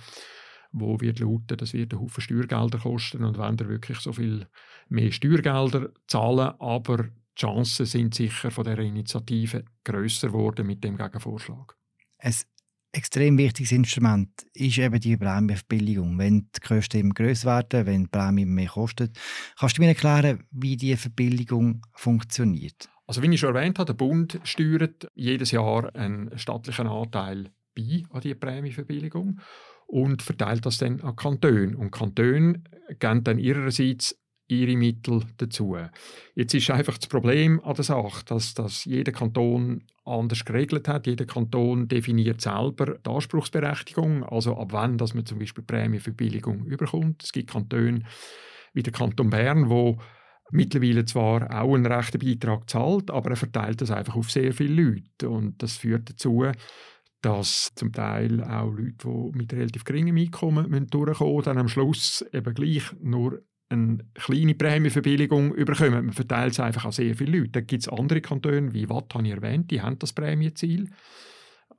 wo 0.72 0.98
wird 1.02 1.18
lauten, 1.18 1.58
das 1.58 1.74
wird 1.74 1.92
einen 1.92 2.00
Haufen 2.00 2.22
Steuergelder 2.22 2.78
kosten 2.78 3.22
und 3.22 3.36
wenn 3.36 3.58
da 3.58 3.68
wirklich 3.68 3.98
so 3.98 4.14
viel 4.14 4.46
mehr 4.88 5.12
Steuergelder 5.12 5.90
zahlen, 6.06 6.54
aber 6.60 7.02
die 7.02 7.10
Chancen 7.38 7.84
sind 7.84 8.14
sicher 8.14 8.50
von 8.50 8.64
der 8.64 8.78
Initiative 8.78 9.66
größer 9.84 10.28
geworden 10.28 10.66
mit 10.66 10.82
dem 10.82 10.96
Gegenvorschlag. 10.96 11.76
Es 12.16 12.46
extrem 12.94 13.36
wichtiges 13.38 13.72
Instrument 13.72 14.30
ist 14.54 14.78
eben 14.78 15.00
die 15.00 15.16
Prämienverbilligung. 15.16 16.18
Wenn 16.18 16.48
die 16.54 16.60
Kosten 16.60 16.98
immer 16.98 17.14
grösser 17.14 17.46
werden, 17.48 17.86
wenn 17.86 18.04
die 18.04 18.10
Prämie 18.10 18.46
mehr 18.46 18.68
kostet. 18.68 19.18
Kannst 19.58 19.78
du 19.78 19.82
mir 19.82 19.88
erklären, 19.88 20.44
wie 20.50 20.76
diese 20.76 20.96
Verbilligung 20.96 21.82
funktioniert? 21.92 22.88
Also 23.06 23.22
wie 23.22 23.32
ich 23.32 23.40
schon 23.40 23.54
erwähnt 23.54 23.78
habe, 23.78 23.86
der 23.86 23.94
Bund 23.94 24.40
steuert 24.44 25.10
jedes 25.14 25.50
Jahr 25.50 25.94
einen 25.94 26.38
staatlichen 26.38 26.86
Anteil 26.86 27.50
bei 27.74 28.02
an 28.10 28.20
die 28.20 28.34
Prämienverbilligung 28.34 29.40
und 29.86 30.22
verteilt 30.22 30.64
das 30.64 30.78
dann 30.78 31.00
an 31.00 31.16
Kantone. 31.16 31.76
Und 31.76 31.90
Kantone 31.90 32.62
geben 32.98 33.24
dann 33.24 33.38
ihrerseits 33.38 34.18
ihre 34.46 34.76
Mittel 34.76 35.22
dazu. 35.38 35.76
Jetzt 36.34 36.54
ist 36.54 36.70
einfach 36.70 36.98
das 36.98 37.08
Problem 37.08 37.60
an 37.60 37.74
der 37.74 37.84
Sache, 37.84 38.24
dass, 38.26 38.54
dass 38.54 38.84
jeder 38.84 39.12
Kanton 39.12 39.84
anders 40.04 40.44
geregelt 40.44 40.86
hat. 40.86 41.06
Jeder 41.06 41.24
Kanton 41.24 41.88
definiert 41.88 42.40
selber 42.40 42.98
die 42.98 43.10
Anspruchsberechtigung, 43.10 44.24
also 44.24 44.56
ab 44.56 44.68
wann 44.72 44.98
dass 44.98 45.14
man 45.14 45.24
zum 45.24 45.38
Beispiel 45.38 45.64
Prämienverbilligung 45.64 46.66
überkommt. 46.66 47.22
Es 47.22 47.32
gibt 47.32 47.50
Kantone 47.50 48.02
wie 48.74 48.82
der 48.82 48.92
Kanton 48.92 49.30
Bern, 49.30 49.70
wo 49.70 49.98
mittlerweile 50.50 51.04
zwar 51.04 51.50
auch 51.50 51.74
einen 51.74 51.86
rechten 51.86 52.18
Beitrag 52.18 52.68
zahlt, 52.68 53.10
aber 53.10 53.30
er 53.30 53.36
verteilt 53.36 53.80
das 53.80 53.90
einfach 53.90 54.16
auf 54.16 54.30
sehr 54.30 54.52
viele 54.52 54.82
Leute 54.82 55.30
und 55.30 55.62
das 55.62 55.76
führt 55.76 56.10
dazu, 56.10 56.44
dass 57.22 57.72
zum 57.74 57.92
Teil 57.92 58.42
auch 58.44 58.70
Leute, 58.70 59.06
die 59.06 59.38
mit 59.38 59.52
relativ 59.54 59.84
geringem 59.84 60.16
Einkommen 60.16 60.86
durchkommen 60.90 61.42
dann 61.42 61.58
am 61.58 61.68
Schluss 61.68 62.24
eben 62.32 62.52
gleich 62.52 62.82
nur 63.00 63.40
eine 63.74 63.98
kleine 64.14 64.54
Prämienverbilligung 64.54 65.54
überkommen. 65.54 66.06
Man 66.06 66.14
verteilt 66.14 66.52
es 66.52 66.60
einfach 66.60 66.84
an 66.84 66.92
sehr 66.92 67.14
viele 67.14 67.38
Leute. 67.38 67.50
Da 67.52 67.60
gibt 67.60 67.82
es 67.82 67.88
andere 67.88 68.20
Kantone, 68.20 68.72
wie 68.72 68.88
Watt 68.88 69.14
habe 69.14 69.26
ich 69.26 69.34
erwähnt, 69.34 69.70
die 69.70 69.82
haben 69.82 69.98
das 69.98 70.12
Prämienziel. 70.12 70.88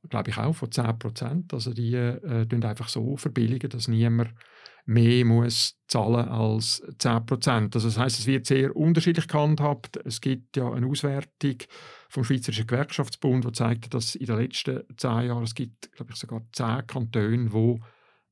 glaube 0.10 0.30
ich, 0.30 0.38
auch 0.38 0.54
von 0.54 0.72
10 0.72 1.00
Prozent. 1.00 1.54
Also 1.54 1.74
die 1.74 1.96
äh, 1.96 2.48
einfach 2.64 2.90
so 2.90 3.18
verbilligen, 3.18 3.70
dass 3.70 3.88
niemand 3.88 4.32
mehr 4.86 5.26
muss 5.26 5.78
zahlen 5.88 6.28
als 6.30 6.84
10 7.00 7.26
Prozent. 7.26 7.76
Also 7.76 7.88
das 7.88 7.98
heißt, 7.98 8.20
es 8.20 8.28
wird 8.28 8.46
sehr 8.46 8.76
unterschiedlich 8.76 9.28
gehandhabt. 9.28 9.98
Es 10.06 10.22
gibt 10.22 10.58
ja 10.58 10.72
eine 10.72 10.88
Auswertung 10.88 11.58
vom 12.10 12.24
Schweizerischen 12.24 12.68
Gewerkschaftsbund, 12.68 13.46
die 13.46 13.52
zeigt, 13.52 13.94
dass 13.94 14.16
in 14.16 14.28
den 14.28 14.38
letzten 14.38 14.84
zehn 14.98 15.28
Jahren 15.28 15.44
es 15.44 15.56
gibt, 15.56 15.92
glaube 15.94 16.12
ich, 16.12 16.18
sogar 16.18 16.42
zehn 16.52 16.86
Kantone, 16.86 17.50
die 17.50 17.80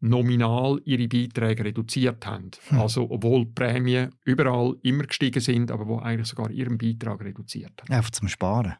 nominal 0.03 0.81
ihre 0.83 1.07
Beiträge 1.07 1.63
reduziert 1.63 2.25
haben. 2.25 2.51
Hm. 2.67 2.79
Also 2.79 3.09
obwohl 3.09 3.45
die 3.45 3.51
Prämien 3.51 4.09
überall 4.25 4.75
immer 4.81 5.03
gestiegen 5.03 5.39
sind, 5.39 5.71
aber 5.71 5.87
wo 5.87 5.99
eigentlich 5.99 6.27
sogar 6.27 6.51
ihren 6.51 6.77
Beitrag 6.77 7.21
reduziert 7.21 7.71
haben. 7.81 7.93
Einfach 7.93 8.11
zum 8.11 8.27
Sparen. 8.27 8.75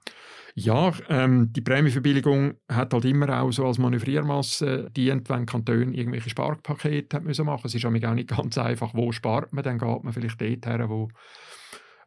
Ja, 0.56 0.92
ähm, 1.10 1.52
die 1.52 1.62
Prämienverbilligung 1.62 2.56
hat 2.70 2.94
halt 2.94 3.06
immer 3.06 3.42
auch 3.42 3.52
so 3.52 3.66
als 3.66 3.80
Manövriermasse 3.80 4.92
dient, 4.96 5.30
wenn 5.30 5.46
Kantone 5.46 5.96
irgendwelche 5.96 6.30
Sparpakete 6.30 7.22
machen 7.22 7.26
müssen. 7.26 7.48
Es 7.64 7.74
ist 7.74 7.86
auch 7.86 7.90
nicht 7.90 8.28
ganz 8.28 8.58
einfach, 8.58 8.94
wo 8.94 9.12
spart 9.12 9.52
man, 9.54 9.64
dann 9.64 9.80
geht 9.80 10.04
man 10.04 10.14
vielleicht 10.14 10.40
dort 10.40 10.66
her, 10.66 10.90
wo 10.90 11.10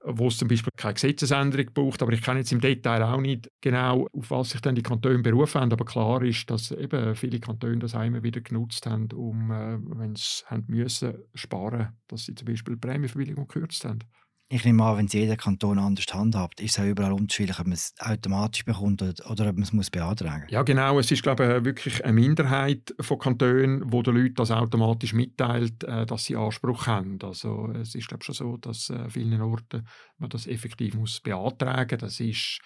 wo 0.05 0.29
es 0.29 0.39
zum 0.39 0.49
Beispiel 0.49 0.73
keine 0.77 0.95
Gesetzesänderung 0.95 1.67
braucht. 1.73 2.03
Aber 2.03 2.13
ich 2.13 2.23
kann 2.23 2.37
jetzt 2.37 2.53
im 2.53 2.61
Detail 2.61 3.03
auch 3.03 3.21
nicht 3.21 3.51
genau, 3.61 4.07
auf 4.13 4.31
was 4.31 4.51
sich 4.51 4.61
dann 4.61 4.75
die 4.75 4.83
Kantone 4.83 5.19
berufen 5.19 5.61
haben. 5.61 5.73
Aber 5.73 5.85
klar 5.85 6.23
ist, 6.23 6.51
dass 6.51 6.71
eben 6.71 7.15
viele 7.15 7.41
Kantone 7.41 7.79
das 7.79 7.95
immer 7.95 8.23
wieder 8.23 8.41
genutzt 8.41 8.87
haben, 8.87 9.09
um, 9.13 9.51
äh, 9.51 9.79
wenn 9.99 10.15
sie 10.15 10.45
müssen, 10.69 11.15
sparen, 11.35 11.97
dass 12.09 12.25
sie 12.27 12.35
zum 12.35 12.47
Beispiel 12.47 12.75
die 12.75 12.81
Prämienverbilligung 12.81 13.47
gekürzt 13.47 13.85
haben. 13.85 14.01
Ich 14.49 14.65
nehme 14.65 14.85
an, 14.85 14.99
wenn 14.99 15.07
es 15.07 15.13
jeder 15.13 15.37
Kanton 15.37 15.77
anders 15.81 16.07
handhabt, 16.13 16.61
ist 16.61 16.79
es 16.79 16.85
auch 16.85 16.89
überall 16.89 17.13
unterschiedlich, 17.13 17.59
ob 17.59 17.67
man 17.67 17.73
es 17.73 17.93
automatisch 17.99 18.65
bekommt 18.65 19.03
oder, 19.03 19.49
ob 19.49 19.55
man 19.55 19.63
es 19.63 19.73
muss 19.73 19.91
beantragen 19.91 20.45
muss. 20.45 20.53
Ja, 20.53 20.63
genau. 20.63 21.01
Es 21.01 21.11
ist, 21.11 21.25
glaube 21.25 21.57
ich, 21.59 21.65
wirklich 21.65 22.05
eine 22.05 22.13
Minderheit 22.13 22.95
von 23.01 23.19
Kantonen, 23.19 23.83
wo 23.93 24.03
den 24.03 24.15
Leuten 24.15 24.37
das 24.37 24.53
automatisch 24.53 25.15
mitteilt, 25.15 25.83
äh, 25.83 26.07
dass 26.07 26.27
sie 26.27 26.37
Anspruch 26.37 26.87
haben. 26.87 27.19
Also 27.25 27.73
es 27.75 27.97
ist, 27.97 28.07
glaube 28.07 28.23
ich, 28.23 28.27
schon 28.27 28.35
so, 28.37 28.57
dass 28.57 28.89
äh, 28.91 29.11
vielen 29.11 29.41
Orten 29.43 29.85
man 30.19 30.31
das 30.31 30.47
effektiv 30.47 30.95
muss 30.95 31.21
beantragen 31.21 31.99
muss. 32.01 32.17
Das 32.17 32.21
ist 32.21 32.61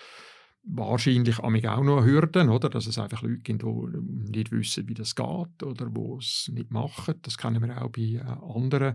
wahrscheinlich 0.65 1.39
auch 1.39 1.83
noch 1.83 2.05
Hürden, 2.05 2.51
oder? 2.51 2.69
dass 2.69 2.87
es 2.89 2.99
einfach 2.99 3.23
Leute 3.23 3.39
gibt, 3.39 3.63
die 3.63 4.31
nicht 4.31 4.53
wissen, 4.53 4.87
wie 4.87 4.95
das 4.95 5.15
geht 5.15 5.63
oder 5.63 5.87
die 5.87 6.17
es 6.19 6.51
nicht 6.53 6.71
machen. 6.71 7.15
Das 7.23 7.39
kennen 7.39 7.63
wir 7.63 7.83
auch 7.83 7.89
bei 7.89 8.03
äh, 8.03 8.21
anderen 8.21 8.95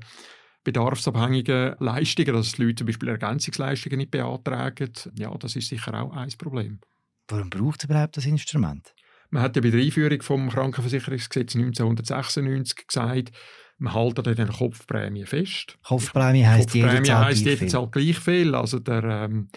bedarfsabhängigen 0.66 1.76
Leistungen, 1.80 2.34
dass 2.34 2.52
die 2.54 2.64
Leute 2.64 2.76
zum 2.76 2.88
Beispiel 2.88 3.10
Ergänzungsleistungen 3.10 4.00
nicht 4.00 4.12
beantragen. 4.12 4.92
Ja, 5.18 5.34
das 5.38 5.56
ist 5.56 5.70
sicher 5.70 5.94
auch 5.94 6.12
ein 6.12 6.30
Problem. 6.38 6.82
Warum 7.30 7.50
braucht 7.50 7.84
es 7.84 7.90
überhaupt 7.90 8.18
das 8.18 8.26
Instrument? 8.26 8.94
Man 9.30 9.42
hat 9.42 9.56
ja 9.56 9.62
bei 9.62 9.70
der 9.70 9.82
Einführung 9.82 10.22
vom 10.22 10.50
Krankenversicherungsgesetz 10.50 11.56
1996 11.56 12.88
gesagt, 12.88 13.32
man 13.78 13.94
hält 13.94 14.20
an 14.20 14.36
den 14.36 14.50
Kopfprämie 14.50 15.26
fest. 15.26 15.78
Kopfprämie 15.84 16.46
heisst, 16.46 16.72
Kopfprämie 16.72 16.94
jeder 16.94 17.04
zahlt, 17.04 17.26
heisst, 17.26 17.46
jeder 17.46 17.68
zahlt 17.68 17.92
gleich 17.92 18.20
viel. 18.20 18.56
Also 18.56 18.80
der, 18.80 19.04
ähm, 19.04 19.50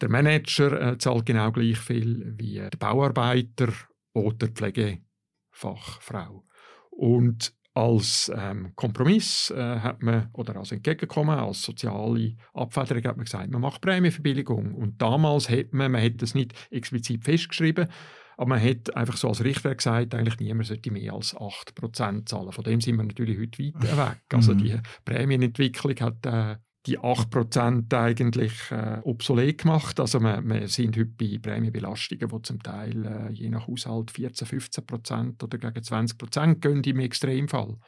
der 0.00 0.08
Manager 0.08 0.92
äh, 0.92 0.98
zahlt 0.98 1.26
genau 1.26 1.52
gleich 1.52 1.78
viel 1.78 2.34
wie 2.36 2.54
der 2.54 2.76
Bauarbeiter 2.78 3.68
oder 4.12 4.48
die 4.48 4.52
Pflegefachfrau. 4.54 6.44
Und 6.90 7.54
als 7.74 8.30
ähm, 8.36 8.72
Kompromiss 8.76 9.50
äh, 9.50 9.80
hat 9.80 10.02
man, 10.02 10.28
oder 10.32 10.56
als 10.56 10.72
Entgegenkommen, 10.72 11.38
als 11.38 11.62
soziale 11.62 12.36
Abfederung 12.52 13.04
hat 13.04 13.16
man 13.16 13.24
gesagt, 13.24 13.50
man 13.50 13.62
macht 13.62 13.80
Prämienverbilligung. 13.80 14.74
Und 14.74 15.00
damals 15.00 15.48
hat 15.48 15.72
man, 15.72 15.92
man 15.92 16.02
hat 16.02 16.20
das 16.20 16.34
nicht 16.34 16.52
explizit 16.70 17.24
festgeschrieben, 17.24 17.88
aber 18.36 18.48
man 18.48 18.62
hat 18.62 18.94
einfach 18.94 19.16
so 19.16 19.28
als 19.28 19.42
Richtwert 19.42 19.78
gesagt, 19.78 20.14
eigentlich 20.14 20.38
niemand 20.38 20.66
sollte 20.66 20.90
mehr 20.90 21.14
als 21.14 21.34
8% 21.34 22.26
zahlen. 22.26 22.52
Von 22.52 22.64
dem 22.64 22.80
sind 22.80 22.96
wir 22.96 23.04
natürlich 23.04 23.38
heute 23.38 23.62
weit 23.62 23.82
weg. 23.82 24.20
Also 24.32 24.54
mhm. 24.54 24.58
die 24.58 24.80
Prämienentwicklung 25.04 25.94
hat 26.00 26.26
äh, 26.26 26.56
die 26.86 26.98
8% 26.98 27.94
eigentlich 27.94 28.52
äh, 28.70 28.98
obsolet 29.04 29.58
gemacht. 29.58 30.00
Also 30.00 30.20
wir, 30.20 30.42
wir, 30.44 30.68
sind 30.68 30.96
heute 30.96 31.06
bei 31.06 31.38
Prämienbelastungen, 31.40 32.28
die 32.28 32.42
zum 32.42 32.62
Teil 32.62 33.06
äh, 33.06 33.32
je 33.32 33.48
nach 33.50 33.68
Haushalt 33.68 34.10
14, 34.10 34.48
15% 34.48 35.42
oder 35.42 35.58
gegen 35.58 35.78
20% 35.78 36.54
gehen 36.56 36.82
im 36.82 37.00
Extremfall. 37.00 37.78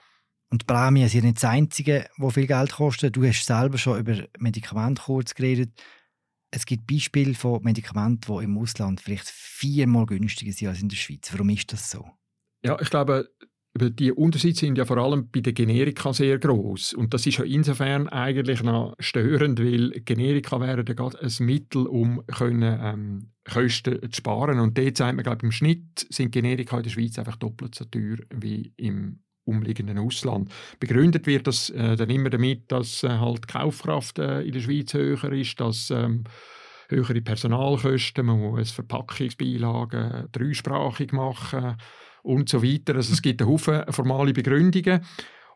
Und 0.50 0.62
die 0.62 0.66
Prämien 0.66 1.08
sind 1.08 1.24
nicht 1.24 1.38
das 1.38 1.50
Einzige, 1.50 2.08
was 2.16 2.34
viel 2.34 2.46
Geld 2.46 2.72
kostet. 2.72 3.16
Du 3.16 3.24
hast 3.24 3.44
selber 3.44 3.78
schon 3.78 3.98
über 3.98 4.24
Medikamente 4.38 5.02
kurz 5.02 5.34
geredet. 5.34 5.72
Es 6.52 6.64
gibt 6.66 6.86
Beispiele 6.86 7.34
von 7.34 7.62
Medikamenten, 7.64 8.32
die 8.32 8.44
im 8.44 8.56
Ausland 8.58 9.00
vielleicht 9.00 9.28
viermal 9.28 10.06
günstiger 10.06 10.52
sind 10.52 10.68
als 10.68 10.80
in 10.80 10.88
der 10.88 10.96
Schweiz. 10.96 11.32
Warum 11.32 11.48
ist 11.48 11.72
das 11.72 11.90
so? 11.90 12.06
Ja, 12.64 12.80
ich 12.80 12.90
glaube, 12.90 13.28
die 13.76 14.12
Unterschiede 14.12 14.56
sind 14.56 14.78
ja 14.78 14.84
vor 14.84 14.98
allem 14.98 15.30
bei 15.30 15.40
den 15.40 15.54
Generika 15.54 16.12
sehr 16.12 16.38
groß 16.38 16.92
und 16.94 17.12
das 17.12 17.26
ist 17.26 17.38
ja 17.38 17.44
insofern 17.44 18.08
eigentlich 18.08 18.62
noch 18.62 18.94
störend, 19.00 19.58
weil 19.58 19.90
Generika 20.04 20.60
wären 20.60 20.86
ja 20.86 20.94
gerade 20.94 21.20
ein 21.20 21.32
Mittel, 21.40 21.86
um 21.86 22.24
können, 22.26 22.78
ähm, 22.80 23.30
Kosten 23.44 24.00
zu 24.10 24.16
sparen. 24.16 24.60
Und 24.60 24.78
dort 24.78 24.96
sagt 24.96 25.16
man, 25.16 25.24
glaube 25.24 25.44
im 25.44 25.52
Schnitt 25.52 26.06
sind 26.08 26.30
Generika 26.30 26.76
in 26.76 26.84
der 26.84 26.90
Schweiz 26.90 27.18
einfach 27.18 27.36
doppelt 27.36 27.74
so 27.74 27.84
teuer 27.84 28.18
wie 28.34 28.72
im 28.76 29.20
umliegenden 29.44 29.98
Ausland. 29.98 30.50
Begründet 30.80 31.26
wird 31.26 31.46
das 31.46 31.68
äh, 31.70 31.96
dann 31.96 32.10
immer 32.10 32.30
damit, 32.30 32.70
dass 32.72 33.02
äh, 33.02 33.08
halt 33.10 33.44
die 33.44 33.52
Kaufkraft 33.52 34.18
äh, 34.18 34.42
in 34.42 34.52
der 34.52 34.60
Schweiz 34.60 34.94
höher 34.94 35.32
ist, 35.32 35.60
dass 35.60 35.90
ähm, 35.90 36.24
höhere 36.88 37.20
Personalkosten, 37.20 38.24
man 38.24 38.40
muss 38.40 38.70
Verpackungsbeilagen 38.70 40.28
dreisprachig 40.32 41.12
machen 41.12 41.76
und 42.24 42.48
so 42.48 42.62
weiter. 42.62 42.96
Also 42.96 43.12
es 43.12 43.22
gibt 43.22 43.40
einen 43.40 43.50
Haufen 43.50 43.84
formale 43.90 44.32
Begründungen 44.32 45.04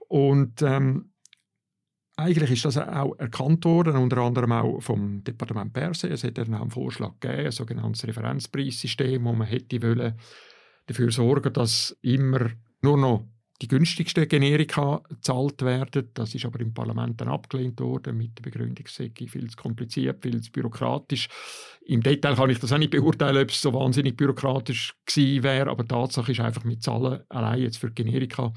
und 0.08 0.62
ähm, 0.62 1.12
eigentlich 2.16 2.50
ist 2.50 2.64
das 2.64 2.76
auch 2.76 3.16
erkannt 3.18 3.64
worden, 3.64 3.96
unter 3.96 4.18
anderem 4.18 4.52
auch 4.52 4.80
vom 4.80 5.22
Departement 5.22 5.72
Perse. 5.72 6.08
Es 6.08 6.24
hat 6.24 6.38
einen 6.38 6.70
Vorschlag 6.70 7.12
gegeben, 7.20 7.46
ein 7.46 7.52
sogenanntes 7.52 8.06
Referenzpreissystem, 8.06 9.24
wo 9.24 9.32
man 9.32 9.46
hätte 9.46 9.80
wollen, 9.82 10.14
dafür 10.86 11.10
sorgen, 11.12 11.52
dass 11.52 11.96
immer 12.02 12.50
nur 12.82 12.98
noch 12.98 13.24
die 13.60 13.68
günstigsten 13.68 14.28
Generika 14.28 15.02
gezahlt 15.08 15.62
werden. 15.62 16.10
Das 16.14 16.34
ist 16.34 16.44
aber 16.44 16.60
im 16.60 16.72
Parlament 16.72 17.20
dann 17.20 17.28
abgelehnt 17.28 17.80
worden 17.80 18.16
mit 18.16 18.38
der 18.38 18.42
Begründung, 18.42 18.84
es 18.86 18.94
sei 18.94 19.10
viel 19.14 19.50
zu 19.50 19.56
kompliziert, 19.56 20.22
viel 20.22 20.40
zu 20.40 20.52
bürokratisch. 20.52 21.28
Im 21.86 22.02
Detail 22.02 22.36
kann 22.36 22.50
ich 22.50 22.60
das 22.60 22.72
auch 22.72 22.78
nicht 22.78 22.90
beurteilen, 22.90 23.42
ob 23.42 23.50
es 23.50 23.60
so 23.60 23.72
wahnsinnig 23.72 24.16
bürokratisch 24.16 24.94
gewesen 25.06 25.42
wäre, 25.42 25.70
aber 25.70 25.86
Tatsache 25.86 26.32
ist 26.32 26.40
einfach 26.40 26.64
mit 26.64 26.82
Zahlen 26.82 27.22
allein 27.28 27.62
jetzt 27.62 27.78
für 27.78 27.90
Generika 27.90 28.52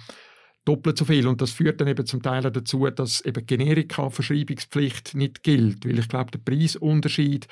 doppelt 0.65 0.97
so 0.97 1.05
viel. 1.05 1.27
Und 1.27 1.41
das 1.41 1.51
führt 1.51 1.81
dann 1.81 1.87
eben 1.87 2.05
zum 2.05 2.21
Teil 2.21 2.43
dazu, 2.43 2.87
dass 2.89 3.21
eben 3.21 3.45
Generika-Verschreibungspflicht 3.45 5.15
nicht 5.15 5.43
gilt, 5.43 5.85
weil 5.85 5.99
ich 5.99 6.07
glaube, 6.07 6.31
der 6.31 6.39
Preisunterschied 6.39 7.47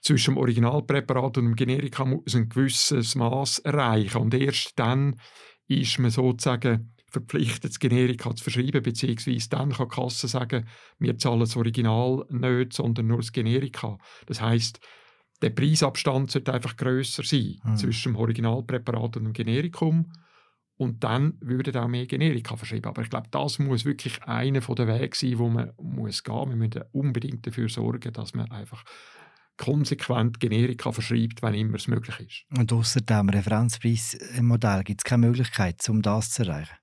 zwischen 0.00 0.34
dem 0.34 0.38
Originalpräparat 0.38 1.38
und 1.38 1.44
dem 1.44 1.56
Generika 1.56 2.04
muss 2.04 2.34
ein 2.34 2.48
gewisses 2.48 3.14
Maß 3.14 3.60
erreichen. 3.60 4.18
Und 4.18 4.34
erst 4.34 4.78
dann 4.78 5.16
ist 5.68 5.98
man 5.98 6.10
sozusagen 6.10 6.94
verpflichtet, 7.06 7.70
das 7.70 7.78
Generika 7.78 8.34
zu 8.34 8.42
verschreiben, 8.42 8.82
beziehungsweise 8.82 9.48
dann 9.48 9.72
kann 9.72 9.88
die 9.88 9.94
Kasse 9.94 10.28
sagen, 10.28 10.66
wir 10.98 11.16
zahlen 11.16 11.40
das 11.40 11.56
Original 11.56 12.24
nicht, 12.28 12.72
sondern 12.72 13.06
nur 13.06 13.18
das 13.18 13.32
Generika. 13.32 13.98
Das 14.26 14.40
heißt, 14.40 14.80
der 15.40 15.50
Preisabstand 15.50 16.30
sollte 16.30 16.52
einfach 16.52 16.76
grösser 16.76 17.22
sein 17.22 17.56
mhm. 17.64 17.76
zwischen 17.76 18.12
dem 18.12 18.16
Originalpräparat 18.16 19.16
und 19.16 19.24
dem 19.24 19.32
Generikum. 19.32 20.12
Und 20.76 21.04
dann 21.04 21.38
würden 21.40 21.76
auch 21.76 21.86
mehr 21.86 22.06
Generika 22.06 22.56
verschrieben. 22.56 22.88
Aber 22.88 23.02
ich 23.02 23.10
glaube, 23.10 23.28
das 23.30 23.60
muss 23.60 23.84
wirklich 23.84 24.22
einer 24.24 24.60
der 24.60 24.88
Wege 24.88 25.16
sein, 25.16 25.38
wo 25.38 25.48
man 25.48 25.70
muss 25.80 26.24
gehen 26.24 26.34
muss. 26.34 26.48
Wir 26.48 26.56
müssen 26.56 26.82
unbedingt 26.90 27.46
dafür 27.46 27.68
sorgen, 27.68 28.12
dass 28.12 28.34
man 28.34 28.50
einfach 28.50 28.82
konsequent 29.56 30.40
Generika 30.40 30.92
verschreibt, 30.92 31.42
wenn 31.42 31.54
immer 31.54 31.76
es 31.76 31.88
möglich 31.88 32.20
ist. 32.20 32.58
Und 32.58 32.72
außer 32.72 33.00
dem 33.00 33.28
Referenzpreismodell 33.28 34.82
gibt 34.84 35.00
es 35.00 35.04
keine 35.04 35.26
Möglichkeit, 35.26 35.88
um 35.88 36.02
das 36.02 36.30
zu 36.30 36.42
erreichen? 36.42 36.76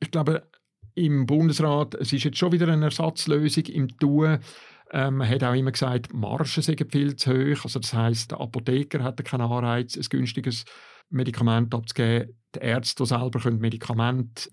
Ich 0.00 0.10
glaube, 0.10 0.48
im 0.94 1.26
Bundesrat, 1.26 1.94
es 1.94 2.12
ist 2.12 2.24
jetzt 2.24 2.38
schon 2.38 2.52
wieder 2.52 2.68
eine 2.68 2.86
Ersatzlösung 2.86 3.64
im 3.66 3.88
Tun. 3.98 4.38
Ähm, 4.92 5.16
man 5.16 5.28
hat 5.28 5.42
auch 5.42 5.54
immer 5.54 5.72
gesagt, 5.72 6.12
Margen 6.12 6.44
sind 6.46 6.92
viel 6.92 7.16
zu 7.16 7.32
hoch. 7.32 7.64
Also 7.64 7.80
das 7.80 7.92
heißt, 7.92 8.30
der 8.30 8.40
Apotheker 8.40 9.02
hat 9.02 9.22
keinen 9.24 9.42
Anreiz, 9.42 9.96
ein 9.96 10.06
günstiges 10.08 10.64
Medikament 11.10 11.74
abzugeben. 11.74 12.38
Die 12.54 12.60
Ärzte 12.60 13.04
selber 13.04 13.40
können 13.40 13.58
Medikamente 13.58 14.48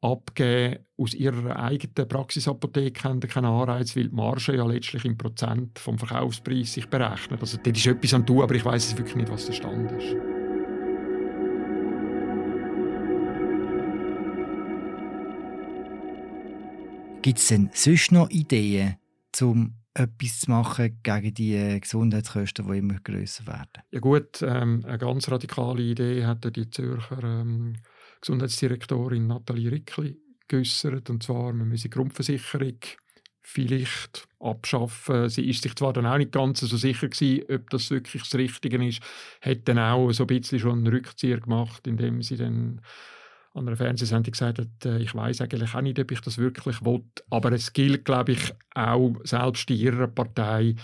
abgeben 0.00 0.84
aus 0.96 1.14
ihrer 1.14 1.56
eigenen 1.56 2.08
Praxisapotheke 2.08 3.04
haben 3.04 3.20
keinen 3.20 3.46
Anreiz, 3.46 3.96
weil 3.96 4.08
die 4.08 4.14
Marge 4.14 4.56
ja 4.56 4.64
letztlich 4.64 5.04
im 5.04 5.18
Prozent 5.18 5.78
vom 5.78 5.98
Verkaufspreis 5.98 6.72
sich 6.72 6.88
berechnet. 6.88 7.40
Also 7.40 7.58
das 7.62 7.76
ist 7.76 7.86
etwas 7.86 8.14
an 8.14 8.26
tun, 8.26 8.42
aber 8.42 8.54
ich 8.54 8.64
weiß 8.64 8.96
wirklich 8.96 9.16
nicht, 9.16 9.30
was 9.30 9.46
der 9.46 9.52
Stand 9.52 9.92
ist. 9.92 10.16
Gibt 17.22 17.38
es 17.38 17.48
denn 17.48 17.68
sonst 17.74 18.12
noch 18.12 18.30
Ideen, 18.30 18.96
um 19.42 19.74
etwas 19.92 20.40
zu 20.40 20.50
machen 20.50 21.00
gegen 21.02 21.34
die 21.34 21.54
äh, 21.54 21.78
Gesundheitskosten, 21.78 22.66
die 22.66 22.78
immer 22.78 22.98
grösser 23.00 23.46
werden? 23.46 23.82
Ja 23.90 24.00
gut, 24.00 24.40
ähm, 24.42 24.82
eine 24.86 24.98
ganz 24.98 25.30
radikale 25.30 25.82
Idee 25.82 26.24
hat 26.24 26.44
die 26.56 26.70
Zürcher 26.70 27.22
ähm, 27.22 27.74
Gesundheitsdirektorin 28.20 29.26
Nathalie 29.26 29.70
Rickli 29.70 30.18
geäußert, 30.48 31.08
und 31.10 31.22
zwar, 31.22 31.52
man 31.52 31.68
müsse 31.68 31.84
die 31.84 31.90
Grundversicherung 31.90 32.78
vielleicht 33.42 34.28
abschaffen. 34.38 35.28
Sie 35.28 35.48
ist 35.48 35.62
sich 35.62 35.74
zwar 35.74 35.92
dann 35.92 36.06
auch 36.06 36.18
nicht 36.18 36.32
ganz 36.32 36.60
so 36.60 36.76
sicher 36.76 37.08
gewesen, 37.08 37.44
ob 37.50 37.70
das 37.70 37.90
wirklich 37.90 38.22
das 38.22 38.34
Richtige 38.34 38.84
ist, 38.86 39.02
hat 39.40 39.66
dann 39.66 39.78
auch 39.78 40.12
so 40.12 40.24
ein 40.24 40.28
bisschen 40.28 40.58
schon 40.58 40.78
einen 40.78 40.86
Rückzieher 40.86 41.40
gemacht, 41.40 41.86
indem 41.86 42.22
sie 42.22 42.36
dann 42.36 42.80
an 43.54 43.66
einer 43.66 43.76
Fernsehsendung 43.76 44.30
gesagt 44.30 44.58
hat, 44.58 44.84
äh, 44.84 44.98
ich 44.98 45.14
weiß 45.14 45.40
eigentlich 45.40 45.74
auch 45.74 45.80
nicht, 45.80 45.98
ob 45.98 46.10
ich 46.12 46.20
das 46.20 46.38
wirklich 46.38 46.84
will. 46.84 47.02
Aber 47.30 47.50
es 47.52 47.72
gilt, 47.72 48.04
glaube 48.04 48.32
ich, 48.32 48.52
auch 48.74 49.14
selbst 49.24 49.68
in 49.70 49.76
ihrer 49.76 50.06
Partei, 50.06 50.76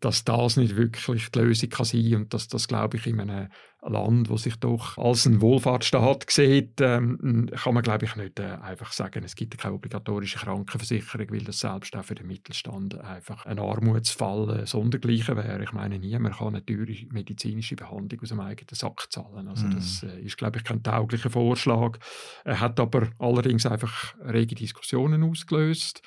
dass 0.00 0.24
das 0.24 0.56
nicht 0.56 0.76
wirklich 0.76 1.30
die 1.30 1.38
Lösung 1.38 1.70
kann 1.70 1.86
sein 1.86 2.14
und 2.14 2.34
dass 2.34 2.48
das, 2.48 2.68
glaube 2.68 2.96
ich, 2.96 3.06
in 3.06 3.20
einem 3.20 3.48
Land, 3.88 4.30
das 4.30 4.42
sich 4.42 4.56
doch 4.56 4.98
als 4.98 5.26
ein 5.26 5.40
Wohlfahrtsstaat 5.40 6.28
sieht, 6.30 6.80
ähm, 6.80 7.48
kann 7.54 7.74
man, 7.74 7.82
glaube 7.82 8.04
ich, 8.04 8.16
nicht 8.16 8.40
äh, 8.40 8.58
einfach 8.60 8.92
sagen, 8.92 9.22
es 9.24 9.36
gibt 9.36 9.56
keine 9.58 9.74
obligatorische 9.74 10.38
Krankenversicherung, 10.38 11.30
weil 11.30 11.44
das 11.44 11.60
selbst 11.60 11.94
auch 11.94 12.04
für 12.04 12.14
den 12.14 12.26
Mittelstand 12.26 12.98
einfach 12.98 13.46
ein 13.46 13.58
Armutsfall 13.58 14.60
äh, 14.60 14.66
sondergleichen 14.66 15.36
wäre. 15.36 15.62
Ich 15.62 15.72
meine, 15.72 15.98
niemand 15.98 16.36
kann 16.36 16.48
eine 16.48 16.64
teure 16.64 16.96
medizinische 17.10 17.76
Behandlung 17.76 18.20
aus 18.20 18.28
dem 18.30 18.40
eigenen 18.40 18.74
Sack 18.74 19.06
zahlen. 19.10 19.48
Also 19.48 19.66
mm. 19.66 19.74
das 19.74 20.02
äh, 20.02 20.20
ist, 20.20 20.36
glaube 20.36 20.58
ich, 20.58 20.64
kein 20.64 20.82
tauglicher 20.82 21.30
Vorschlag. 21.30 21.98
Er 22.44 22.60
hat 22.60 22.80
aber 22.80 23.08
allerdings 23.18 23.66
einfach 23.66 24.14
rege 24.20 24.54
Diskussionen 24.54 25.22
ausgelöst. 25.22 26.02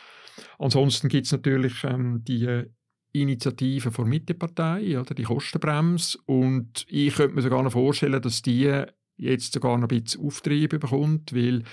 Ansonsten 0.57 1.07
gibt 1.07 1.25
es 1.25 1.31
natürlich 1.31 1.83
ähm, 1.83 2.23
die 2.25 2.65
Initiative 3.11 3.91
von 3.91 4.07
Mittepartei, 4.07 4.99
oder 4.99 5.13
die 5.13 5.23
Kostenbremse. 5.23 6.17
Und 6.25 6.85
ich 6.87 7.15
könnte 7.15 7.35
mir 7.35 7.41
sogar 7.41 7.63
noch 7.63 7.71
vorstellen, 7.71 8.21
dass 8.21 8.41
die 8.41 8.83
jetzt 9.17 9.53
sogar 9.53 9.77
noch 9.77 9.89
ein 9.89 10.01
bisschen 10.01 10.25
Auftrieb 10.25 10.79
bekommt, 10.79 11.33
weil 11.33 11.63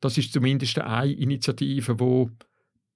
das 0.00 0.18
ist 0.18 0.32
zumindest 0.32 0.78
eine 0.78 1.12
Initiative, 1.12 1.96
die 1.96 2.26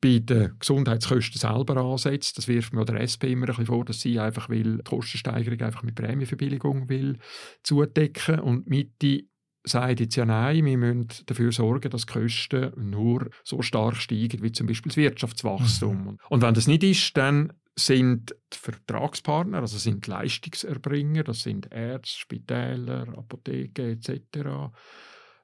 bei 0.00 0.18
den 0.18 0.58
Gesundheitskosten 0.58 1.38
selber 1.38 1.78
ansetzt. 1.78 2.36
Das 2.36 2.48
wirft 2.48 2.74
mir 2.74 2.84
der 2.84 3.00
SP 3.00 3.32
immer 3.32 3.46
ein 3.46 3.46
bisschen 3.46 3.66
vor, 3.66 3.84
dass 3.84 4.00
sie 4.00 4.18
einfach 4.18 4.48
will, 4.48 4.78
die 4.78 4.84
Kostensteigerung 4.84 5.60
einfach 5.62 5.82
mit 5.82 5.94
Prämienverbilligung 5.94 6.88
will 6.88 7.18
zudecken 7.62 8.40
und 8.40 8.68
Mitte 8.68 9.24
sagt 9.66 10.00
jetzt 10.00 10.16
ja 10.16 10.26
nein, 10.26 10.64
wir 10.66 10.76
müssen 10.76 11.08
dafür 11.24 11.50
sorgen, 11.50 11.90
dass 11.90 12.04
die 12.04 12.12
Kosten 12.12 12.72
nur 12.76 13.30
so 13.44 13.62
stark 13.62 13.96
steigen 13.96 14.42
wie 14.42 14.52
zum 14.52 14.66
Beispiel 14.66 14.90
das 14.90 14.98
Wirtschaftswachstum. 14.98 16.04
Mhm. 16.04 16.18
Und 16.28 16.42
wenn 16.42 16.52
das 16.52 16.66
nicht 16.66 16.82
ist, 16.82 17.16
dann 17.16 17.50
sind 17.76 18.34
die 18.52 18.58
Vertragspartner, 18.58 19.60
also 19.60 19.78
sind 19.78 20.06
Leistungserbringer, 20.06 21.24
das 21.24 21.42
sind 21.42 21.72
Ärzte, 21.72 22.18
Spitäler, 22.18 23.08
Apotheken 23.16 23.90
etc. 23.90 24.72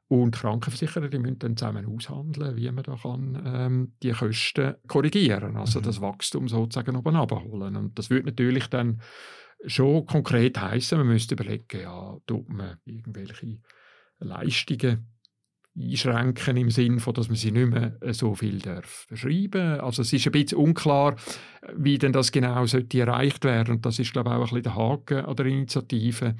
Und 0.06 0.32
Krankenversicherer, 0.32 1.08
die 1.08 1.18
müssen 1.18 1.38
dann 1.38 1.56
zusammen 1.56 1.87
aushandeln, 1.87 2.56
wie 2.56 2.70
man 2.70 2.84
da 2.84 2.96
kann, 2.96 3.42
ähm, 3.44 3.92
die 4.02 4.10
Kosten 4.10 4.75
korrigieren, 4.88 5.56
also 5.56 5.80
mhm. 5.80 5.84
das 5.84 6.00
Wachstum 6.00 6.49
sozusagen 6.49 6.96
oben 6.96 7.16
abholen. 7.16 7.76
Und 7.76 7.99
das 7.99 8.10
würde 8.10 8.26
natürlich 8.26 8.66
dann 8.68 9.00
schon 9.66 10.06
konkret 10.06 10.60
heißen, 10.60 10.99
man 10.99 11.08
müsste 11.08 11.34
überlegen, 11.34 11.80
ja, 11.80 12.16
tut 12.26 12.49
man 12.49 12.78
irgendwelche 12.84 13.58
Leistungen 14.18 15.06
einschränken 15.78 16.56
im 16.56 16.70
Sinne 16.70 17.00
von, 17.00 17.14
dass 17.14 17.28
man 17.28 17.36
sie 17.36 17.52
nicht 17.52 17.68
mehr 17.68 17.96
äh, 18.00 18.12
so 18.12 18.34
viel 18.34 18.58
darf 18.58 19.06
verschreiben 19.08 19.80
Also 19.80 20.02
es 20.02 20.12
ist 20.12 20.26
ein 20.26 20.32
bisschen 20.32 20.58
unklar, 20.58 21.16
wie 21.74 21.98
denn 21.98 22.12
das 22.12 22.32
genau 22.32 22.66
sollte 22.66 23.00
erreicht 23.00 23.44
werden. 23.44 23.76
Und 23.76 23.86
das 23.86 23.98
ist, 23.98 24.12
glaube 24.12 24.30
ich, 24.30 24.36
auch 24.36 24.38
ein 24.38 24.42
bisschen 24.42 24.62
der 24.62 24.74
Haken 24.74 25.24
an 25.24 25.36
der 25.36 25.46
Initiative, 25.46 26.34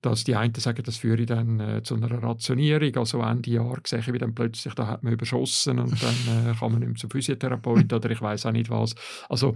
dass 0.00 0.24
die 0.24 0.34
einen 0.34 0.54
sagen, 0.54 0.82
das 0.82 0.96
führe 0.96 1.26
dann 1.26 1.60
äh, 1.60 1.82
zu 1.82 1.94
einer 1.94 2.10
Rationierung. 2.22 2.96
Also 2.96 3.20
Ende 3.20 3.50
Jahr 3.50 3.78
sehe 3.84 3.98
ich, 3.98 4.12
wie 4.12 4.18
dann 4.18 4.34
plötzlich, 4.34 4.72
da 4.74 4.86
hat 4.86 5.02
man 5.02 5.12
überschossen 5.12 5.78
und 5.78 6.02
dann 6.02 6.50
äh, 6.50 6.54
kann 6.54 6.72
man 6.72 6.80
nicht 6.80 6.88
mehr 6.88 6.96
zum 6.96 7.10
Physiotherapeut 7.10 7.92
oder 7.92 8.10
ich 8.10 8.22
weiß 8.22 8.46
auch 8.46 8.52
nicht 8.52 8.70
was. 8.70 8.94
Also 9.28 9.54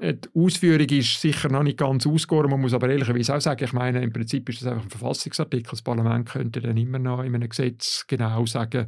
die 0.00 0.28
Ausführung 0.34 0.86
ist 0.88 1.20
sicher 1.20 1.50
noch 1.50 1.62
nicht 1.62 1.78
ganz 1.78 2.06
ausgegoren. 2.06 2.50
Man 2.50 2.60
muss 2.60 2.72
aber 2.72 2.88
ehrlicherweise 2.88 3.36
auch 3.36 3.40
sagen, 3.40 3.64
ich 3.64 3.72
meine, 3.72 4.02
im 4.02 4.12
Prinzip 4.12 4.48
ist 4.48 4.62
das 4.62 4.68
einfach 4.68 4.84
ein 4.84 4.90
Verfassungsartikel. 4.90 5.70
Das 5.70 5.82
Parlament 5.82 6.28
könnte 6.28 6.60
dann 6.60 6.76
immer 6.76 6.98
noch 6.98 7.22
in 7.22 7.34
einem 7.34 7.48
Gesetz 7.48 8.06
genau 8.06 8.46
sagen, 8.46 8.86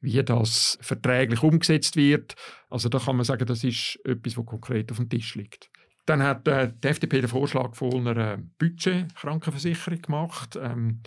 wie 0.00 0.22
das 0.22 0.78
verträglich 0.80 1.42
umgesetzt 1.42 1.96
wird. 1.96 2.34
Also 2.70 2.88
da 2.88 2.98
kann 2.98 3.16
man 3.16 3.24
sagen, 3.24 3.46
das 3.46 3.64
ist 3.64 3.98
etwas, 4.04 4.36
was 4.36 4.46
konkret 4.46 4.92
auf 4.92 4.98
dem 4.98 5.08
Tisch 5.08 5.34
liegt. 5.34 5.70
Dann 6.06 6.22
hat 6.22 6.46
äh, 6.46 6.70
die 6.72 6.88
FDP 6.88 7.22
den 7.22 7.28
Vorschlag 7.28 7.74
von 7.74 8.06
einer 8.06 8.38
Budget-Krankenversicherung 8.58 10.02
gemacht. 10.02 10.58
Ähm, 10.60 11.00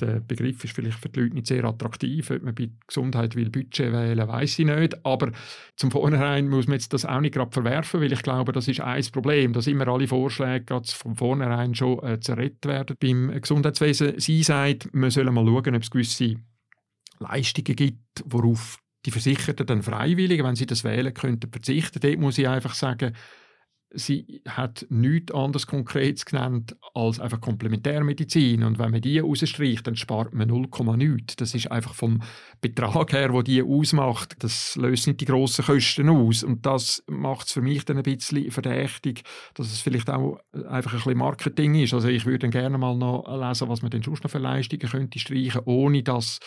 der 0.00 0.20
Begriff 0.20 0.64
ist 0.64 0.74
vielleicht 0.74 0.98
für 0.98 1.08
die 1.08 1.20
Leute 1.20 1.34
nicht 1.34 1.46
sehr 1.46 1.64
attraktiv. 1.64 2.30
Ob 2.30 2.42
man 2.42 2.54
bei 2.54 2.70
Gesundheit 2.86 3.36
will 3.36 3.50
Budget 3.50 3.92
wählen, 3.92 4.28
weiß 4.28 4.58
ich 4.58 4.66
nicht. 4.66 5.04
Aber 5.04 5.32
zum 5.76 5.90
Vornherein 5.90 6.48
muss 6.48 6.66
man 6.66 6.74
jetzt 6.74 6.92
das 6.92 7.04
auch 7.04 7.20
nicht 7.20 7.34
gerade 7.34 7.50
verwerfen, 7.50 8.00
weil 8.00 8.12
ich 8.12 8.22
glaube, 8.22 8.52
das 8.52 8.68
ist 8.68 8.80
ein 8.80 9.04
Problem, 9.12 9.52
dass 9.52 9.66
immer 9.66 9.88
alle 9.88 10.08
Vorschläge 10.08 10.64
gerade 10.64 10.88
von 10.88 11.14
vornherein 11.14 11.74
schon 11.74 12.02
äh, 12.04 12.20
zerrettet 12.20 12.66
werden 12.66 12.96
beim 13.00 13.40
Gesundheitswesen. 13.40 14.18
Sie 14.18 14.42
sagt, 14.42 14.92
man 14.94 15.10
soll 15.10 15.30
mal 15.30 15.44
schauen, 15.44 15.74
ob 15.74 15.82
es 15.82 15.90
gewisse 15.90 16.36
Leistungen 17.18 17.76
gibt, 17.76 18.24
worauf 18.24 18.78
die 19.06 19.10
Versicherten 19.10 19.66
dann 19.66 19.82
freiwillig, 19.82 20.42
wenn 20.42 20.56
sie 20.56 20.66
das 20.66 20.84
wählen 20.84 21.14
könnten, 21.14 21.50
verzichten. 21.50 22.00
Dort 22.00 22.18
muss 22.18 22.38
ich 22.38 22.48
einfach 22.48 22.74
sagen, 22.74 23.14
sie 23.92 24.42
hat 24.48 24.86
nichts 24.88 25.32
anderes 25.32 25.66
Konkretes 25.66 26.24
genannt 26.24 26.76
als 26.94 27.18
einfach 27.20 27.40
Komplementärmedizin. 27.40 28.62
Und 28.62 28.78
wenn 28.78 28.90
man 28.90 29.00
die 29.00 29.18
rausstreicht, 29.18 29.86
dann 29.86 29.96
spart 29.96 30.32
man 30.32 30.50
0,9. 30.50 31.34
Das 31.36 31.54
ist 31.54 31.70
einfach 31.70 31.94
vom 31.94 32.22
Betrag 32.60 33.12
her, 33.12 33.32
wo 33.32 33.42
die 33.42 33.62
ausmacht, 33.62 34.36
das 34.40 34.76
löst 34.76 35.06
nicht 35.06 35.20
die 35.20 35.24
grossen 35.24 35.64
Kosten 35.64 36.08
aus. 36.08 36.42
Und 36.42 36.66
das 36.66 37.02
macht 37.08 37.48
es 37.48 37.52
für 37.52 37.62
mich 37.62 37.84
dann 37.84 37.96
ein 37.96 38.02
bisschen 38.02 38.50
verdächtig, 38.50 39.22
dass 39.54 39.72
es 39.72 39.80
vielleicht 39.80 40.10
auch 40.10 40.38
einfach 40.68 40.92
ein 40.92 40.98
bisschen 40.98 41.18
Marketing 41.18 41.74
ist. 41.74 41.94
Also 41.94 42.08
ich 42.08 42.26
würde 42.26 42.48
gerne 42.48 42.78
mal 42.78 42.96
noch 42.96 43.26
lesen, 43.28 43.68
was 43.68 43.82
man 43.82 43.90
denn 43.90 44.02
sonst 44.02 44.22
noch 44.22 44.30
für 44.30 44.38
Leistungen 44.38 44.88
könnte 44.88 45.18
streichen, 45.18 45.62
ohne 45.64 46.02
dass 46.02 46.38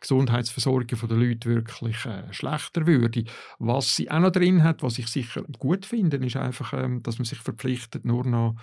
Gesundheitsversorgung 0.00 1.08
der 1.08 1.16
Leute 1.16 1.48
wirklich 1.48 2.04
äh, 2.04 2.32
schlechter 2.32 2.86
würde. 2.86 3.24
Was 3.58 3.96
sie 3.96 4.10
auch 4.10 4.20
noch 4.20 4.30
drin 4.30 4.62
hat, 4.62 4.82
was 4.82 4.98
ich 4.98 5.08
sicher 5.08 5.42
gut 5.58 5.86
finde, 5.86 6.18
ist 6.18 6.36
einfach, 6.36 6.72
ähm, 6.72 7.02
dass 7.02 7.18
man 7.18 7.24
sich 7.24 7.38
verpflichtet, 7.38 8.04
nur 8.04 8.24
noch 8.24 8.54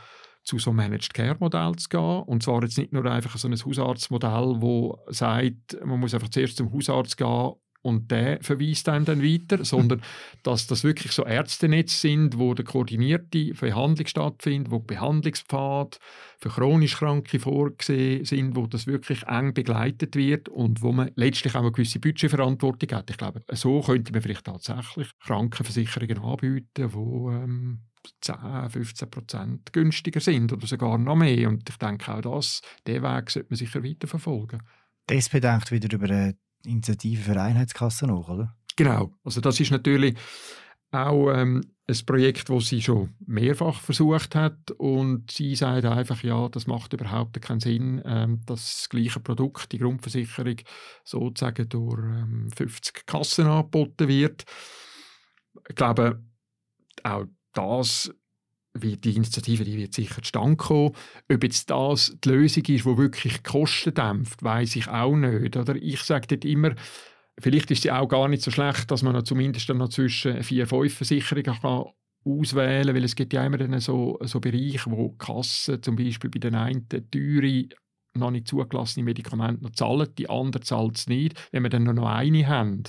zu 0.43 0.59
so 0.59 0.69
einem 0.69 0.77
Managed 0.77 1.13
Care 1.13 1.35
Modell 1.39 1.75
zu 1.75 1.89
gehen. 1.89 2.23
Und 2.23 2.43
zwar 2.43 2.61
jetzt 2.63 2.77
nicht 2.77 2.93
nur 2.93 3.05
einfach 3.05 3.37
so 3.37 3.47
ein 3.47 3.55
Hausarztmodell, 3.55 4.55
wo 4.59 4.99
sagt, 5.07 5.77
man 5.83 5.99
muss 5.99 6.13
einfach 6.13 6.29
zuerst 6.29 6.57
zum 6.57 6.71
Hausarzt 6.71 7.17
gehen 7.17 7.53
und 7.85 8.09
der 8.09 8.39
verweist 8.41 8.89
einem 8.89 9.05
dann 9.05 9.21
weiter, 9.21 9.63
sondern 9.63 10.01
dass 10.43 10.65
das 10.65 10.83
wirklich 10.83 11.11
so 11.11 11.23
Ärztenetz 11.23 12.01
sind, 12.01 12.39
wo 12.39 12.55
der 12.55 12.65
koordinierte 12.65 13.53
Behandlung 13.53 14.07
stattfindet, 14.07 14.71
wo 14.71 14.79
Behandlungspfad 14.79 15.99
für 16.39 16.49
chronisch 16.49 16.97
Kranke 16.97 17.39
vorgesehen 17.39 18.25
sind, 18.25 18.55
wo 18.55 18.65
das 18.65 18.87
wirklich 18.87 19.23
eng 19.27 19.53
begleitet 19.53 20.15
wird 20.15 20.49
und 20.49 20.81
wo 20.81 20.91
man 20.91 21.11
letztlich 21.15 21.55
auch 21.55 21.61
eine 21.61 21.71
gewisse 21.71 21.99
Budgetverantwortung 21.99 22.97
hat. 22.97 23.11
Ich 23.11 23.17
glaube, 23.17 23.43
so 23.51 23.81
könnte 23.81 24.11
man 24.11 24.21
vielleicht 24.23 24.45
tatsächlich 24.45 25.09
Krankenversicherungen 25.19 26.19
anbieten, 26.19 26.89
die 26.91 27.33
ähm, 27.35 27.81
10, 28.21 28.69
15 28.69 29.09
Prozent 29.11 29.73
günstiger 29.73 30.19
sind 30.19 30.51
oder 30.51 30.65
sogar 30.65 30.97
noch 30.97 31.15
mehr. 31.15 31.49
Und 31.49 31.69
ich 31.69 31.77
denke 31.77 32.13
auch 32.13 32.21
das, 32.21 32.61
diesen 32.87 33.03
Weg 33.03 33.29
sollte 33.29 33.49
man 33.49 33.57
sicher 33.57 33.83
weiterverfolgen. 33.83 34.61
Die 35.07 35.15
SP 35.21 35.37
denkt 35.37 35.71
wieder 35.71 35.93
über 35.93 36.05
eine 36.05 36.35
Initiative 36.65 37.21
für 37.21 37.41
Einheitskassen 37.41 38.09
nach, 38.09 38.27
oder? 38.27 38.55
Genau. 38.75 39.13
Also 39.23 39.41
das 39.41 39.59
ist 39.59 39.71
natürlich 39.71 40.15
auch 40.91 41.31
ähm, 41.31 41.61
ein 41.87 42.05
Projekt, 42.05 42.49
das 42.49 42.67
sie 42.67 42.81
schon 42.81 43.13
mehrfach 43.25 43.79
versucht 43.79 44.35
hat 44.35 44.71
und 44.71 45.31
sie 45.31 45.55
sagt 45.55 45.85
einfach, 45.85 46.23
ja, 46.23 46.49
das 46.49 46.67
macht 46.67 46.93
überhaupt 46.93 47.39
keinen 47.41 47.59
Sinn, 47.59 48.01
ähm, 48.05 48.41
dass 48.45 48.77
das 48.77 48.89
gleiche 48.89 49.19
Produkt, 49.19 49.71
die 49.71 49.77
Grundversicherung, 49.77 50.57
sozusagen 51.03 51.69
durch 51.69 51.99
ähm, 51.99 52.49
50 52.55 53.05
Kassen 53.05 53.47
angeboten 53.47 54.07
wird. 54.07 54.45
Ich 55.67 55.75
glaube, 55.75 56.23
auch 57.03 57.25
das 57.53 58.11
wie 58.75 58.97
die 58.97 59.15
Initiative 59.15 59.63
die 59.63 59.77
wird 59.77 59.93
sicher 59.93 60.21
zustande 60.21 60.57
kommen. 60.57 60.91
Ob 61.31 61.43
jetzt 61.43 61.69
das 61.69 62.17
die 62.23 62.29
Lösung 62.29 62.63
ist, 62.65 62.85
die 62.85 62.97
wirklich 62.97 63.43
Kosten 63.43 63.93
dämpft, 63.93 64.43
weiß 64.43 64.75
ich 64.75 64.87
auch 64.87 65.15
nicht. 65.15 65.55
Oder 65.57 65.75
ich 65.75 66.01
sage 66.01 66.27
dort 66.27 66.45
immer, 66.45 66.75
vielleicht 67.39 67.71
ist 67.71 67.83
sie 67.83 67.91
auch 67.91 68.07
gar 68.07 68.27
nicht 68.27 68.43
so 68.43 68.51
schlecht, 68.51 68.91
dass 68.91 69.01
man 69.01 69.23
zumindest 69.25 69.69
noch 69.69 69.89
zwischen 69.89 70.43
vier, 70.43 70.67
fünf 70.67 70.93
Versicherungen 70.93 71.59
kann 71.59 71.85
auswählen 72.27 72.95
kann, 72.95 73.03
es 73.03 73.15
gibt 73.15 73.33
ja 73.33 73.45
immer 73.45 73.79
so, 73.79 74.17
so 74.23 74.39
Bereiche, 74.39 74.89
wo 74.89 75.09
Kassen 75.11 75.81
zum 75.83 75.95
Beispiel 75.95 76.31
bei 76.31 76.39
den 76.39 76.55
einen 76.55 76.87
teure 76.89 77.69
noch 78.15 78.31
nicht 78.31 78.47
zugelassene 78.47 79.03
Medikamente 79.03 79.63
noch 79.63 79.71
zahlen, 79.71 80.07
die 80.17 80.29
anderen 80.29 80.63
zahlt 80.63 80.97
es 80.97 81.07
nicht. 81.07 81.49
Wenn 81.51 81.63
wir 81.63 81.69
dann 81.69 81.83
nur 81.83 81.93
noch 81.93 82.07
eine 82.07 82.47
haben, 82.47 82.83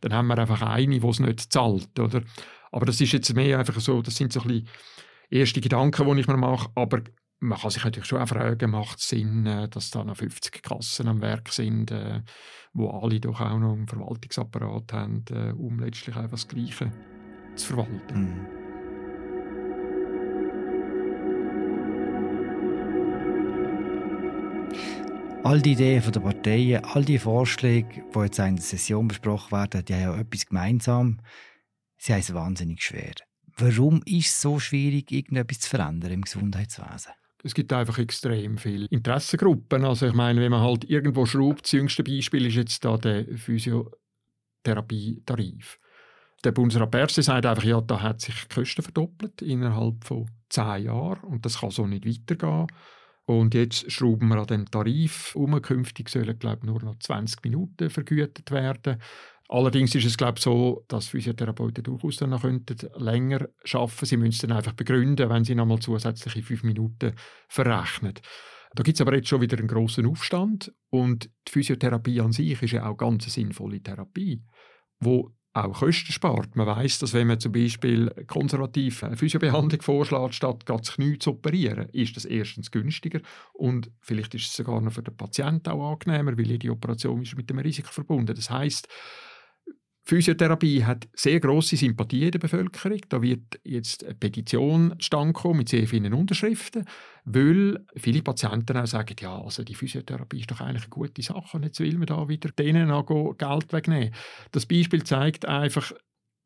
dann 0.00 0.12
haben 0.12 0.26
wir 0.26 0.38
einfach 0.38 0.62
eine, 0.62 0.98
die 0.98 1.06
es 1.06 1.20
nicht 1.20 1.52
zahlt. 1.52 1.98
Oder? 1.98 2.22
Aber 2.72 2.86
das 2.86 3.00
ist 3.00 3.12
jetzt 3.12 3.34
mehr 3.34 3.58
einfach 3.58 3.78
so, 3.80 4.02
das 4.02 4.16
sind 4.16 4.32
so 4.32 4.40
ein 4.40 4.48
bisschen 4.48 4.68
erste 5.30 5.60
Gedanken, 5.60 6.14
die 6.14 6.20
ich 6.20 6.26
mir 6.26 6.36
mache, 6.36 6.70
aber 6.74 7.02
man 7.40 7.58
kann 7.58 7.70
sich 7.70 7.84
natürlich 7.84 8.08
schon 8.08 8.20
auch 8.20 8.28
fragen, 8.28 8.70
macht 8.70 8.98
es 8.98 9.08
Sinn, 9.08 9.46
äh, 9.46 9.68
dass 9.68 9.90
da 9.90 10.04
noch 10.04 10.16
50 10.16 10.62
Kassen 10.62 11.08
am 11.08 11.22
Werk 11.22 11.48
sind, 11.48 11.90
äh, 11.90 12.22
wo 12.72 12.90
alle 12.90 13.18
doch 13.18 13.40
auch 13.40 13.58
noch 13.58 13.72
einen 13.72 13.88
Verwaltungsapparat 13.88 14.92
haben, 14.92 15.24
äh, 15.30 15.52
um 15.52 15.80
letztlich 15.80 16.16
einfach 16.16 16.32
das 16.32 16.48
Gleiche 16.48 16.92
zu 17.56 17.66
verwalten. 17.68 18.20
Mhm. 18.20 18.46
All 25.42 25.62
die 25.62 25.72
Ideen 25.72 26.02
der 26.12 26.20
Parteien, 26.20 26.84
all 26.84 27.02
die 27.02 27.18
Vorschläge, 27.18 28.04
die 28.14 28.18
jetzt 28.18 28.38
in 28.38 28.56
der 28.56 28.62
Session 28.62 29.08
besprochen 29.08 29.52
werden, 29.52 29.82
die 29.86 29.94
haben 29.94 30.00
ja 30.02 30.18
etwas 30.18 30.44
gemeinsam. 30.44 31.22
Sie 31.96 32.12
haben 32.12 32.20
es 32.20 32.34
wahnsinnig 32.34 32.82
schwer. 32.82 33.14
Warum 33.60 34.00
ist 34.06 34.28
es 34.28 34.40
so 34.40 34.58
schwierig, 34.58 35.12
irgendetwas 35.12 35.60
zu 35.60 35.68
verändern 35.68 36.12
im 36.12 36.22
Gesundheitswesen? 36.22 37.12
Es 37.42 37.54
gibt 37.54 37.72
einfach 37.72 37.98
extrem 37.98 38.58
viele 38.58 38.86
Interessengruppen. 38.86 39.84
Also 39.84 40.06
ich 40.06 40.14
meine, 40.14 40.40
wenn 40.40 40.50
man 40.50 40.62
halt 40.62 40.84
irgendwo 40.84 41.26
schraubt, 41.26 41.64
das 41.64 41.72
jüngste 41.72 42.02
Beispiel 42.02 42.46
ist 42.46 42.54
jetzt 42.54 42.82
da 42.84 42.96
der 42.96 43.26
Physiotherapietarif. 43.36 45.78
Der 46.44 46.52
Bundesrat 46.52 46.90
Perse 46.90 47.22
sagt 47.22 47.46
einfach, 47.46 47.64
ja, 47.64 47.80
da 47.80 48.00
hat 48.00 48.20
sich 48.22 48.34
die 48.48 48.54
Kosten 48.54 48.82
verdoppelt 48.82 49.42
innerhalb 49.42 50.04
von 50.04 50.30
zehn 50.48 50.84
Jahren 50.84 51.24
und 51.24 51.44
das 51.44 51.58
kann 51.60 51.70
so 51.70 51.86
nicht 51.86 52.06
weitergehen. 52.06 52.66
Und 53.26 53.52
jetzt 53.54 53.92
schrauben 53.92 54.28
wir 54.28 54.38
an 54.38 54.46
dem 54.46 54.70
Tarif 54.70 55.36
um. 55.36 55.60
Künftig 55.62 56.08
sollen, 56.08 56.36
glaube 56.38 56.60
ich, 56.62 56.64
nur 56.64 56.82
noch 56.82 56.98
20 56.98 57.44
Minuten 57.44 57.88
vergütet 57.88 58.50
werden. 58.50 59.00
Allerdings 59.52 59.96
ist 59.96 60.04
es 60.04 60.16
glaube 60.16 60.38
ich, 60.38 60.44
so, 60.44 60.84
dass 60.86 61.08
Physiotherapeuten 61.08 61.82
durchaus 61.82 62.18
dann 62.18 62.30
noch 62.30 62.44
länger 62.44 63.40
arbeiten 63.40 63.52
könnten. 63.64 64.06
Sie 64.06 64.16
müssen 64.16 64.48
dann 64.48 64.56
einfach 64.56 64.74
begründen, 64.74 65.28
wenn 65.28 65.42
sie 65.42 65.56
nochmal 65.56 65.80
zusätzliche 65.80 66.40
fünf 66.40 66.62
Minuten 66.62 67.14
verrechnen. 67.48 68.14
Da 68.76 68.84
gibt 68.84 68.96
es 68.96 69.00
aber 69.00 69.16
jetzt 69.16 69.26
schon 69.26 69.40
wieder 69.40 69.58
einen 69.58 69.66
großen 69.66 70.06
Aufstand 70.06 70.72
und 70.90 71.28
die 71.48 71.50
Physiotherapie 71.50 72.20
an 72.20 72.30
sich 72.30 72.62
ist 72.62 72.70
ja 72.70 72.86
auch 72.86 72.96
ganz 72.96 73.24
eine 73.24 73.32
sinnvolle 73.32 73.82
Therapie, 73.82 74.40
wo 75.00 75.32
auch 75.52 75.80
Kosten 75.80 76.12
spart. 76.12 76.54
Man 76.54 76.68
weiß, 76.68 77.00
dass 77.00 77.12
wenn 77.12 77.26
man 77.26 77.40
zum 77.40 77.50
Beispiel 77.50 78.08
konservativ 78.28 79.02
eine 79.02 79.16
Physiobehandlung 79.16 79.82
vorschlägt, 79.82 80.36
statt 80.36 80.62
das 80.66 80.92
Knie 80.92 81.18
zu 81.18 81.30
operieren, 81.32 81.88
ist 81.88 82.16
das 82.16 82.24
erstens 82.24 82.70
günstiger 82.70 83.18
und 83.52 83.90
vielleicht 84.00 84.32
ist 84.36 84.46
es 84.46 84.54
sogar 84.54 84.80
noch 84.80 84.92
für 84.92 85.02
den 85.02 85.16
Patienten 85.16 85.70
auch 85.70 85.90
angenehmer, 85.94 86.38
weil 86.38 86.46
jede 86.46 86.70
Operation 86.70 87.22
ist 87.22 87.36
mit 87.36 87.50
dem 87.50 87.58
Risiko 87.58 87.90
verbunden. 87.90 88.36
Das 88.36 88.48
heißt, 88.48 88.86
Physiotherapie 90.02 90.84
hat 90.84 91.08
sehr 91.14 91.38
große 91.40 91.76
Sympathie 91.76 92.24
in 92.24 92.30
der 92.32 92.38
Bevölkerung. 92.38 93.00
Da 93.08 93.22
wird 93.22 93.60
jetzt 93.64 94.04
eine 94.04 94.14
Petition 94.14 94.94
zustande 94.98 95.34
kommen 95.34 95.58
mit 95.58 95.68
sehr 95.68 95.86
vielen 95.86 96.14
Unterschriften, 96.14 96.84
weil 97.24 97.84
viele 97.96 98.22
Patienten 98.22 98.76
auch 98.76 98.86
sagen, 98.86 99.14
ja, 99.20 99.40
also 99.40 99.62
die 99.62 99.74
Physiotherapie 99.74 100.40
ist 100.40 100.50
doch 100.50 100.60
eigentlich 100.60 100.84
eine 100.84 100.90
gute 100.90 101.22
Sache 101.22 101.56
und 101.56 101.64
jetzt 101.64 101.80
will 101.80 101.98
man 101.98 102.06
da 102.06 102.28
wieder 102.28 102.50
denen 102.50 102.88
Geld 103.36 103.72
wegnehmen. 103.72 104.14
Das 104.52 104.66
Beispiel 104.66 105.04
zeigt 105.04 105.46
einfach, 105.46 105.92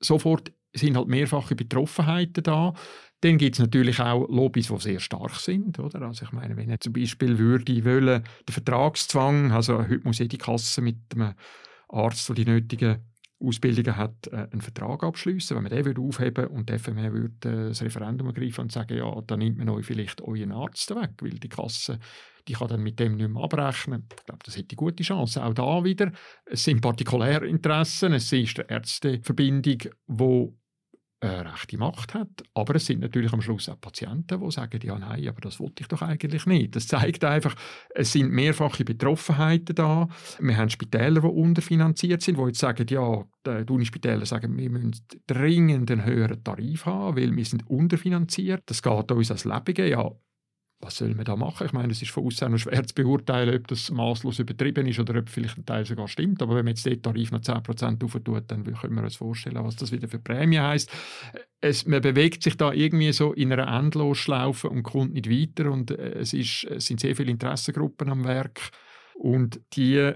sofort 0.00 0.52
sind 0.74 0.96
halt 0.96 1.08
mehrfache 1.08 1.54
Betroffenheiten 1.54 2.42
da. 2.42 2.74
Dann 3.20 3.38
gibt 3.38 3.56
es 3.56 3.60
natürlich 3.60 4.00
auch 4.00 4.28
Lobbys, 4.28 4.68
die 4.68 4.78
sehr 4.78 5.00
stark 5.00 5.36
sind. 5.36 5.78
Oder? 5.78 6.02
Also 6.02 6.26
ich 6.26 6.32
meine, 6.32 6.56
wenn 6.56 6.68
er 6.68 6.80
zum 6.80 6.92
Beispiel 6.92 7.38
würde 7.38 7.84
wollen, 7.84 8.24
den 8.48 8.52
Vertragszwang, 8.52 9.52
also 9.52 9.78
heute 9.78 10.00
muss 10.04 10.18
jede 10.18 10.36
Kasse 10.36 10.82
mit 10.82 10.98
einem 11.14 11.34
Arzt, 11.88 12.28
der 12.28 12.34
die 12.34 12.44
nötigen 12.44 12.98
Ausbildungen 13.46 13.96
hat, 13.96 14.26
äh, 14.28 14.48
einen 14.50 14.60
Vertrag 14.60 15.02
abschließen. 15.02 15.56
Wenn 15.56 15.64
man 15.64 15.72
den 15.72 15.84
würde 15.84 16.00
aufheben 16.00 16.46
und 16.48 16.68
die 16.68 16.78
FME 16.78 17.12
würde 17.12 17.48
äh, 17.48 17.68
das 17.68 17.82
Referendum 17.82 18.28
ergreifen 18.28 18.62
und 18.62 18.72
sagen, 18.72 18.96
ja, 18.96 19.20
dann 19.26 19.38
nimmt 19.38 19.58
man 19.58 19.68
euch 19.70 19.86
vielleicht 19.86 20.22
euren 20.22 20.52
Arzt 20.52 20.90
weg, 20.94 21.12
weil 21.20 21.30
die 21.30 21.48
Kasse 21.48 21.98
die 22.46 22.52
kann 22.52 22.68
dann 22.68 22.82
mit 22.82 23.00
dem 23.00 23.16
nicht 23.16 23.28
mehr 23.28 23.42
abrechnen. 23.42 24.06
Ich 24.18 24.26
glaube, 24.26 24.40
das 24.44 24.56
hätte 24.56 24.76
gute 24.76 25.02
Chance. 25.02 25.42
Auch 25.42 25.54
da 25.54 25.82
wieder, 25.82 26.12
es 26.44 26.64
sind 26.64 26.80
partikuläre 26.80 27.46
Interessen, 27.46 28.12
es 28.12 28.32
ist 28.32 28.58
eine 28.58 28.70
Ärzteverbindung, 28.70 29.78
die 29.78 29.90
äh, 31.24 31.40
rechte 31.40 31.78
Macht 31.78 32.14
hat. 32.14 32.42
Aber 32.52 32.74
es 32.74 32.86
sind 32.86 33.00
natürlich 33.00 33.32
am 33.32 33.40
Schluss 33.40 33.68
auch 33.68 33.80
Patienten, 33.80 34.40
die 34.40 34.50
sagen, 34.50 34.80
ja 34.82 34.98
nein, 34.98 35.26
aber 35.26 35.40
das 35.40 35.58
wollte 35.58 35.82
ich 35.82 35.88
doch 35.88 36.02
eigentlich 36.02 36.46
nicht. 36.46 36.76
Das 36.76 36.86
zeigt 36.86 37.24
einfach, 37.24 37.54
es 37.94 38.12
sind 38.12 38.30
mehrfache 38.30 38.84
Betroffenheiten 38.84 39.74
da. 39.74 40.08
Wir 40.38 40.56
haben 40.56 40.68
Spitäler, 40.68 41.22
die 41.22 41.26
unterfinanziert 41.26 42.22
sind, 42.22 42.38
die 42.38 42.42
jetzt 42.42 42.58
sagen, 42.58 42.86
ja, 42.88 43.24
die 43.46 43.72
Unispitäler 43.72 44.26
sagen, 44.26 44.56
wir 44.56 44.70
müssen 44.70 44.94
dringend 45.26 45.90
einen 45.90 46.04
höheren 46.04 46.44
Tarif 46.44 46.86
haben, 46.86 47.16
weil 47.16 47.34
wir 47.34 47.44
sind 47.44 47.68
unterfinanziert. 47.68 48.62
Das 48.66 48.82
geht 48.82 49.10
uns 49.10 49.30
als 49.30 49.44
Lebige. 49.44 49.88
Ja, 49.88 50.10
was 50.84 50.96
soll 50.96 51.14
man 51.14 51.24
da 51.24 51.34
machen? 51.34 51.66
Ich 51.66 51.72
meine, 51.72 51.92
es 51.92 52.02
ist 52.02 52.10
von 52.10 52.26
außen 52.26 52.50
noch 52.50 52.58
schwer 52.58 52.86
zu 52.86 52.94
beurteilen, 52.94 53.56
ob 53.56 53.66
das 53.68 53.90
maßlos 53.90 54.38
übertrieben 54.38 54.86
ist 54.86 55.00
oder 55.00 55.18
ob 55.18 55.28
vielleicht 55.28 55.56
ein 55.56 55.64
Teil 55.64 55.86
sogar 55.86 56.08
stimmt. 56.08 56.42
Aber 56.42 56.54
wenn 56.54 56.64
man 56.64 56.74
jetzt 56.74 56.84
den 56.84 57.02
Tarif 57.02 57.32
noch 57.32 57.40
10% 57.40 58.04
aufentut, 58.04 58.44
dann 58.48 58.64
können 58.64 58.94
wir 58.94 59.02
uns 59.02 59.16
vorstellen, 59.16 59.64
was 59.64 59.76
das 59.76 59.92
wieder 59.92 60.08
für 60.08 60.18
Prämie 60.18 60.58
heisst. 60.58 60.90
Es, 61.60 61.86
man 61.86 62.02
bewegt 62.02 62.42
sich 62.42 62.56
da 62.56 62.72
irgendwie 62.72 63.12
so 63.12 63.32
in 63.32 63.52
einer 63.52 63.66
Endlosschlaufe 63.66 64.68
und 64.68 64.82
kommt 64.82 65.14
nicht 65.14 65.30
weiter. 65.30 65.70
Und 65.70 65.90
äh, 65.90 66.18
es, 66.18 66.32
ist, 66.34 66.64
es 66.64 66.86
sind 66.86 67.00
sehr 67.00 67.16
viele 67.16 67.30
Interessengruppen 67.30 68.10
am 68.10 68.24
Werk. 68.24 68.60
Und 69.14 69.60
die 69.74 70.12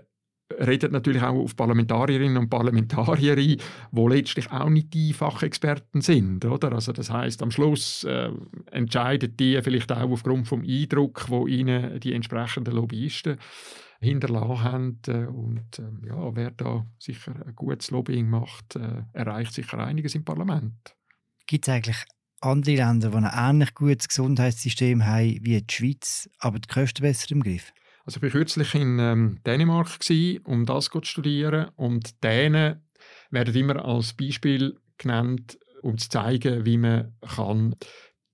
redet 0.51 0.93
natürlich 0.93 1.23
auch 1.23 1.35
auf 1.35 1.57
Parlamentarierinnen 1.57 2.37
und 2.37 2.49
Parlamentarier 2.49 3.37
ein, 3.37 3.57
die 3.93 4.09
letztlich 4.09 4.51
auch 4.51 4.69
nicht 4.69 4.95
die 4.95 5.13
Fachexperten 5.13 6.01
sind. 6.01 6.45
Oder? 6.45 6.73
Also 6.73 6.93
das 6.93 7.11
heißt, 7.11 7.43
am 7.43 7.51
Schluss 7.51 8.05
äh, 8.05 8.31
entscheiden 8.71 9.37
die 9.37 9.61
vielleicht 9.63 9.93
auch 9.93 10.11
aufgrund 10.11 10.49
vom 10.49 10.63
Eindruck, 10.63 11.27
wo 11.29 11.47
ihnen 11.47 12.01
die 12.01 12.15
entsprechenden 12.15 12.75
Lobbyisten 12.75 13.37
hinterlassen 14.01 14.63
haben. 14.63 15.01
Äh, 15.07 15.27
und 15.27 15.79
äh, 15.79 16.07
ja, 16.07 16.35
wer 16.35 16.51
da 16.53 16.87
sicher 16.99 17.35
ein 17.47 17.55
gutes 17.55 17.91
Lobbying 17.91 18.29
macht, 18.29 18.77
äh, 18.77 19.03
erreicht 19.13 19.53
sicher 19.53 19.79
einiges 19.79 20.15
im 20.15 20.25
Parlament. 20.25 20.97
Gibt 21.47 21.67
es 21.67 21.75
eigentlich 21.75 22.05
andere 22.41 22.77
Länder, 22.77 23.11
die 23.11 23.17
ein 23.17 23.31
ähnlich 23.33 23.75
gutes 23.75 24.09
Gesundheitssystem 24.09 25.05
haben 25.05 25.39
wie 25.43 25.61
die 25.61 25.75
Schweiz, 25.75 26.29
aber 26.39 26.59
die 26.59 26.69
Kosten 26.69 27.03
besser 27.03 27.33
im 27.33 27.43
Griff? 27.43 27.73
Also 28.09 28.17
ich 28.17 28.23
war 28.23 28.31
kürzlich 28.31 28.75
in 28.75 28.99
ähm, 28.99 29.39
Dänemark, 29.45 30.01
gewesen, 30.01 30.41
um 30.45 30.65
das 30.65 30.87
zu 30.87 31.03
studieren. 31.03 31.69
Und 31.77 32.25
Dänen 32.25 32.89
werden 33.29 33.55
immer 33.55 33.85
als 33.85 34.15
Beispiel 34.15 34.79
genannt, 34.97 35.59
um 35.83 35.99
zu 35.99 36.09
zeigen, 36.09 36.65
wie 36.65 36.79
man 36.79 37.15
kann 37.21 37.73
die 37.79 37.87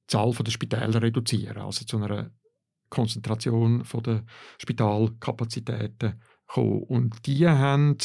Zahl 0.07 0.31
der 0.31 0.53
Spitäler 0.53 1.03
reduzieren 1.03 1.55
kann. 1.55 1.65
Also 1.65 1.85
zu 1.85 1.97
einer 1.97 2.31
Konzentration 2.89 3.83
der 4.07 4.25
Spitalkapazitäten 4.59 6.23
kommen. 6.47 6.85
Und 6.85 7.27
die 7.27 7.49
haben 7.49 7.99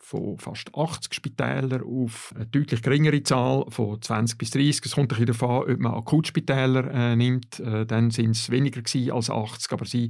von 0.00 0.38
fast 0.38 0.74
80 0.74 1.14
Spitälern 1.14 1.82
auf 1.82 2.32
eine 2.34 2.46
deutlich 2.46 2.82
geringere 2.82 3.22
Zahl 3.22 3.66
von 3.68 4.00
20 4.00 4.38
bis 4.38 4.50
30. 4.50 4.86
Es 4.86 4.94
kommt 4.94 5.12
ein 5.12 5.24
bisschen 5.26 5.48
an, 5.48 5.62
ob 5.70 5.78
man 5.78 5.94
Akutspitäler 5.94 6.90
äh, 6.92 7.14
nimmt. 7.14 7.60
Äh, 7.60 7.84
dann 7.84 8.10
sind 8.10 8.30
es 8.30 8.50
weniger 8.50 8.80
als 9.14 9.30
80, 9.30 9.70
aber 9.70 9.84
sie 9.84 10.08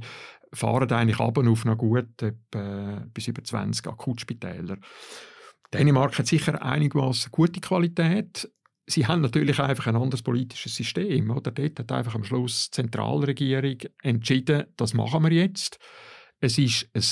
fahren 0.53 0.91
eigentlich 0.91 1.19
ab 1.19 1.37
auf 1.37 1.65
noch 1.65 1.77
gut 1.77 2.21
etwa 2.21 3.05
bis 3.13 3.27
über 3.27 3.43
20 3.43 3.87
Akutspitäler. 3.87 4.77
Dänemark 5.73 6.17
hat 6.17 6.27
sicher 6.27 6.63
einigermaßen 6.63 7.31
gute 7.31 7.61
Qualität. 7.61 8.49
Sie 8.87 9.05
haben 9.05 9.21
natürlich 9.21 9.59
einfach 9.59 9.85
ein 9.87 9.95
anderes 9.95 10.23
politisches 10.23 10.75
System. 10.75 11.29
Oder? 11.29 11.51
Dort 11.51 11.79
hat 11.79 11.91
einfach 11.91 12.15
am 12.15 12.23
Schluss 12.23 12.71
die 12.71 12.75
Zentralregierung 12.81 13.77
entschieden, 14.01 14.65
das 14.77 14.95
machen 14.95 15.23
wir 15.23 15.31
jetzt. 15.31 15.77
Es 16.39 16.57
ist 16.57 16.89
ein 16.95 17.03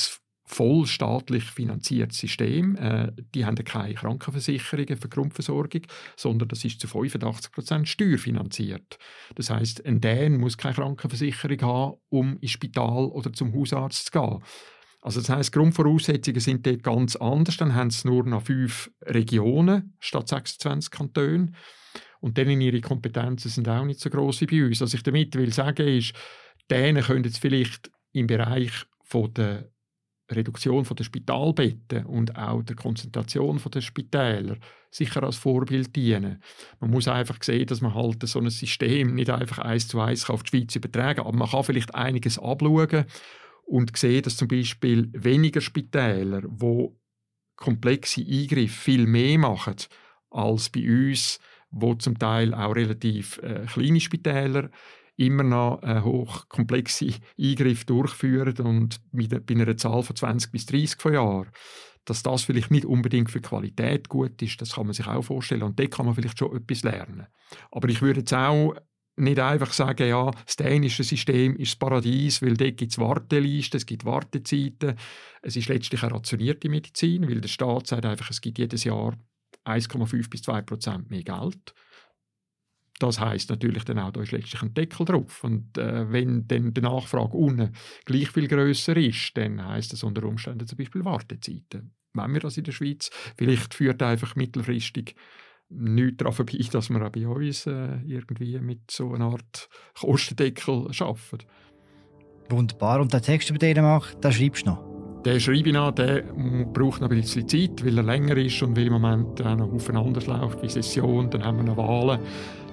voll 0.47 0.87
staatlich 0.87 1.43
finanziertes 1.43 2.19
System. 2.19 2.77
Äh, 2.77 3.11
die 3.35 3.45
haben 3.45 3.55
keine 3.63 3.93
Krankenversicherungen 3.93 4.97
für 4.97 5.09
Grundversorgung, 5.09 5.81
sondern 6.15 6.47
das 6.47 6.63
ist 6.63 6.79
zu 6.79 6.87
85 6.87 7.51
Prozent 7.51 7.87
steuerfinanziert. 7.87 8.97
Das 9.35 9.49
heißt, 9.49 9.85
ein 9.85 9.99
Dän 9.99 10.37
muss 10.37 10.57
keine 10.57 10.75
Krankenversicherung 10.75 11.61
haben, 11.61 11.97
um 12.09 12.37
ins 12.39 12.51
Spital 12.51 13.05
oder 13.05 13.33
zum 13.33 13.53
Hausarzt 13.53 14.05
zu 14.05 14.19
gehen. 14.19 14.41
Also 15.01 15.19
das 15.19 15.29
heißt, 15.29 15.51
Grundvoraussetzungen 15.51 16.39
sind 16.39 16.65
dort 16.65 16.83
ganz 16.83 17.15
anders. 17.17 17.57
Dann 17.57 17.75
haben 17.75 17.91
sie 17.91 18.07
nur 18.07 18.25
noch 18.25 18.43
fünf 18.43 18.89
Regionen 19.03 19.95
statt 19.99 20.29
26 20.29 20.91
Kantone. 20.91 21.51
Und 22.19 22.37
dann 22.37 22.49
ihre 22.61 22.81
Kompetenzen 22.81 23.49
sind 23.49 23.69
auch 23.69 23.85
nicht 23.85 23.99
so 23.99 24.09
groß 24.09 24.41
wie 24.41 24.47
bei 24.47 24.65
uns. 24.65 24.81
Was 24.81 24.93
ich 24.93 25.03
damit 25.03 25.35
will 25.35 25.53
sagen 25.53 25.87
ist, 25.87 26.13
Dänen 26.71 27.03
können 27.03 27.25
jetzt 27.25 27.39
vielleicht 27.39 27.91
im 28.11 28.27
Bereich 28.27 28.71
von 29.03 29.33
der 29.33 29.69
Reduktion 30.29 30.83
der 30.83 31.03
Spitalbetten 31.03 32.05
und 32.05 32.35
auch 32.35 32.63
der 32.63 32.75
Konzentration 32.75 33.61
der 33.73 33.81
Spitäler 33.81 34.57
sicher 34.91 35.23
als 35.23 35.37
Vorbild 35.37 35.95
dienen. 35.95 36.41
Man 36.79 36.91
muss 36.91 37.07
einfach 37.07 37.41
sehen, 37.41 37.67
dass 37.67 37.81
man 37.81 37.93
halt 37.93 38.27
so 38.27 38.39
ein 38.39 38.49
System 38.49 39.15
nicht 39.15 39.29
einfach 39.29 39.59
eins 39.59 39.87
zu 39.87 39.99
eins 39.99 40.29
auf 40.29 40.43
die 40.43 40.49
Schweiz 40.49 40.75
übertragen 40.75 41.17
kann, 41.17 41.27
aber 41.27 41.37
man 41.37 41.49
kann 41.49 41.63
vielleicht 41.63 41.95
einiges 41.95 42.39
abschauen 42.39 43.05
und 43.65 43.95
sehen, 43.97 44.23
dass 44.23 44.37
zum 44.37 44.47
Beispiel 44.47 45.09
weniger 45.13 45.61
Spitäler, 45.61 46.41
wo 46.45 46.97
komplexe 47.55 48.21
Eingriffe 48.21 48.67
viel 48.67 49.07
mehr 49.07 49.37
machen 49.39 49.75
als 50.29 50.69
bei 50.69 50.81
uns 50.87 51.39
wo 51.69 51.93
zum 51.95 52.17
Teil 52.17 52.53
auch 52.53 52.75
relativ 52.75 53.39
äh, 53.39 53.65
kleine 53.65 53.99
Spitäler 53.99 54.69
immer 55.17 55.43
noch 55.43 55.83
äh, 55.83 56.01
hochkomplexe 56.01 57.13
Eingriffe 57.39 57.85
durchführen 57.85 58.57
und 58.59 59.01
mit, 59.11 59.45
bei 59.45 59.55
einer 59.55 59.75
Zahl 59.75 60.03
von 60.03 60.15
20 60.15 60.51
bis 60.51 60.65
30 60.67 61.01
von 61.01 61.13
Jahren 61.13 61.51
dass 62.07 62.23
das 62.23 62.43
vielleicht 62.43 62.71
nicht 62.71 62.85
unbedingt 62.85 63.29
für 63.29 63.41
Qualität 63.41 64.07
gut 64.07 64.41
ist, 64.41 64.61
das 64.61 64.75
kann 64.75 64.85
man 64.85 64.93
sich 64.93 65.07
auch 65.07 65.23
vorstellen. 65.23 65.63
Und 65.63 65.77
dort 65.77 65.91
kann 65.91 66.05
man 66.05 66.15
vielleicht 66.15 66.39
schon 66.39 66.55
etwas 66.55 66.83
lernen. 66.83 67.27
Aber 67.69 67.89
ich 67.89 68.01
würde 68.01 68.21
jetzt 68.21 68.33
auch 68.33 68.75
nicht 69.17 69.39
einfach 69.39 69.73
sagen, 69.73 70.07
ja, 70.07 70.31
das 70.45 70.55
dänische 70.55 71.03
System 71.03 71.57
ist 71.57 71.73
das 71.73 71.79
Paradies, 71.79 72.41
weil 72.41 72.55
dort 72.55 72.77
gibt 72.77 72.91
es 72.93 72.99
Wartelisten, 72.99 73.77
es 73.77 73.85
gibt 73.85 74.05
Wartezeiten. 74.05 74.95
Es 75.41 75.55
ist 75.55 75.67
letztlich 75.67 76.01
eine 76.03 76.13
rationierte 76.13 76.69
Medizin, 76.69 77.27
weil 77.27 77.41
der 77.41 77.49
Staat 77.49 77.87
sagt 77.87 78.05
einfach, 78.05 78.29
es 78.29 78.41
gibt 78.41 78.59
jedes 78.59 78.83
Jahr 78.83 79.17
1,5 79.65 80.29
bis 80.29 80.43
2 80.43 80.61
Prozent 80.61 81.09
mehr 81.09 81.23
Geld. 81.23 81.73
Das 82.99 83.19
heißt 83.19 83.49
natürlich 83.49 83.83
dann 83.85 83.99
auch, 83.99 84.11
da 84.11 84.21
ist 84.21 84.31
letztlich 84.31 84.61
ein 84.61 84.73
Deckel 84.73 85.05
drauf. 85.05 85.43
Und 85.43 85.77
äh, 85.77 86.11
wenn 86.11 86.47
dann 86.47 86.73
die 86.73 86.81
Nachfrage 86.81 87.37
unten 87.37 87.73
gleich 88.05 88.29
viel 88.29 88.47
größer 88.47 88.97
ist, 88.97 89.37
dann 89.37 89.63
heißt 89.63 89.93
das 89.93 90.03
unter 90.03 90.23
Umständen 90.23 90.65
zum 90.65 90.77
Beispiel 90.77 91.05
Wartezeiten. 91.05 91.93
Wenn 92.13 92.33
wir 92.33 92.39
das 92.39 92.57
in 92.57 92.63
der 92.63 92.71
Schweiz, 92.71 93.11
vielleicht 93.37 93.75
führt 93.75 94.01
einfach 94.01 94.35
mittelfristig 94.35 95.15
nichts 95.69 96.17
daran 96.17 96.33
vorbei, 96.33 96.59
dass 96.71 96.89
wir 96.89 97.05
auch 97.05 97.11
bei 97.11 97.27
uns 97.27 97.67
äh, 97.67 97.97
irgendwie 98.05 98.59
mit 98.59 98.89
so 98.89 99.13
einer 99.13 99.25
Art 99.25 99.69
Kostendeckel 99.99 100.89
arbeiten. 100.99 101.45
Wunderbar. 102.49 103.01
Und 103.01 103.13
den 103.13 103.21
Text, 103.21 103.49
den 103.49 103.75
du 103.75 103.81
machst, 103.81 104.23
den 104.23 104.31
schreibst 104.31 104.65
du 104.65 104.71
noch? 104.71 104.86
Den 105.27 105.41
schreibe 105.41 105.67
ich 105.67 105.73
noch, 105.73 105.91
der 105.91 106.23
braucht 106.71 107.01
noch 107.01 107.09
ein 107.09 107.19
bisschen 107.19 107.45
Zeit, 107.45 107.85
weil 107.85 107.97
er 107.97 108.03
länger 108.03 108.37
ist 108.37 108.63
und 108.63 108.77
weil 108.77 108.87
im 108.87 108.93
Moment 108.93 109.45
auch 109.45 109.57
noch 109.57 109.73
aufeinander 109.73 110.21
läuft, 110.25 110.63
wie 110.63 110.69
Session, 110.69 111.29
dann 111.29 111.43
haben 111.43 111.57
wir 111.57 111.65
noch 111.65 111.75
Wahlen, 111.75 112.17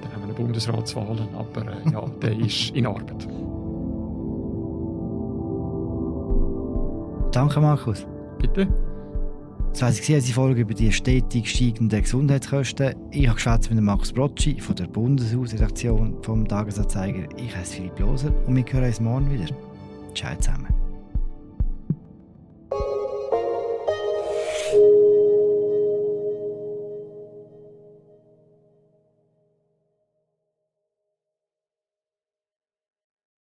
dann 0.01 0.13
haben 0.13 0.23
wir 0.23 0.29
noch 0.29 0.37
Bundesratswahlen, 0.37 1.27
aber 1.37 1.63
äh, 1.63 1.91
ja, 1.93 2.07
der 2.23 2.39
ist 2.39 2.71
in 2.71 2.87
Arbeit. 2.87 3.27
Danke, 7.33 7.61
Markus. 7.61 8.07
Bitte. 8.39 8.69
Das 9.73 9.83
war 9.83 9.89
unsere 9.89 10.23
Folge 10.33 10.61
über 10.61 10.75
die 10.75 10.93
stetig 10.93 11.51
steigenden 11.51 12.03
Gesundheitskosten. 12.03 12.95
Ich 13.11 13.27
habe 13.27 13.35
geschwätzt 13.35 13.69
mit 13.69 13.83
Markus 13.83 14.13
Brocci 14.13 14.61
von 14.61 14.77
der 14.77 14.87
Bundeshausredaktion 14.87 16.23
vom 16.23 16.47
Tagesanzeiger. 16.47 17.27
Ich 17.37 17.57
heiße 17.57 17.75
Philipp 17.75 17.99
Loser 17.99 18.33
und 18.47 18.55
wir 18.55 18.65
hören 18.73 18.85
uns 18.85 19.01
morgen 19.01 19.29
wieder. 19.33 19.53
Ciao 20.15 20.37
zusammen. 20.39 20.74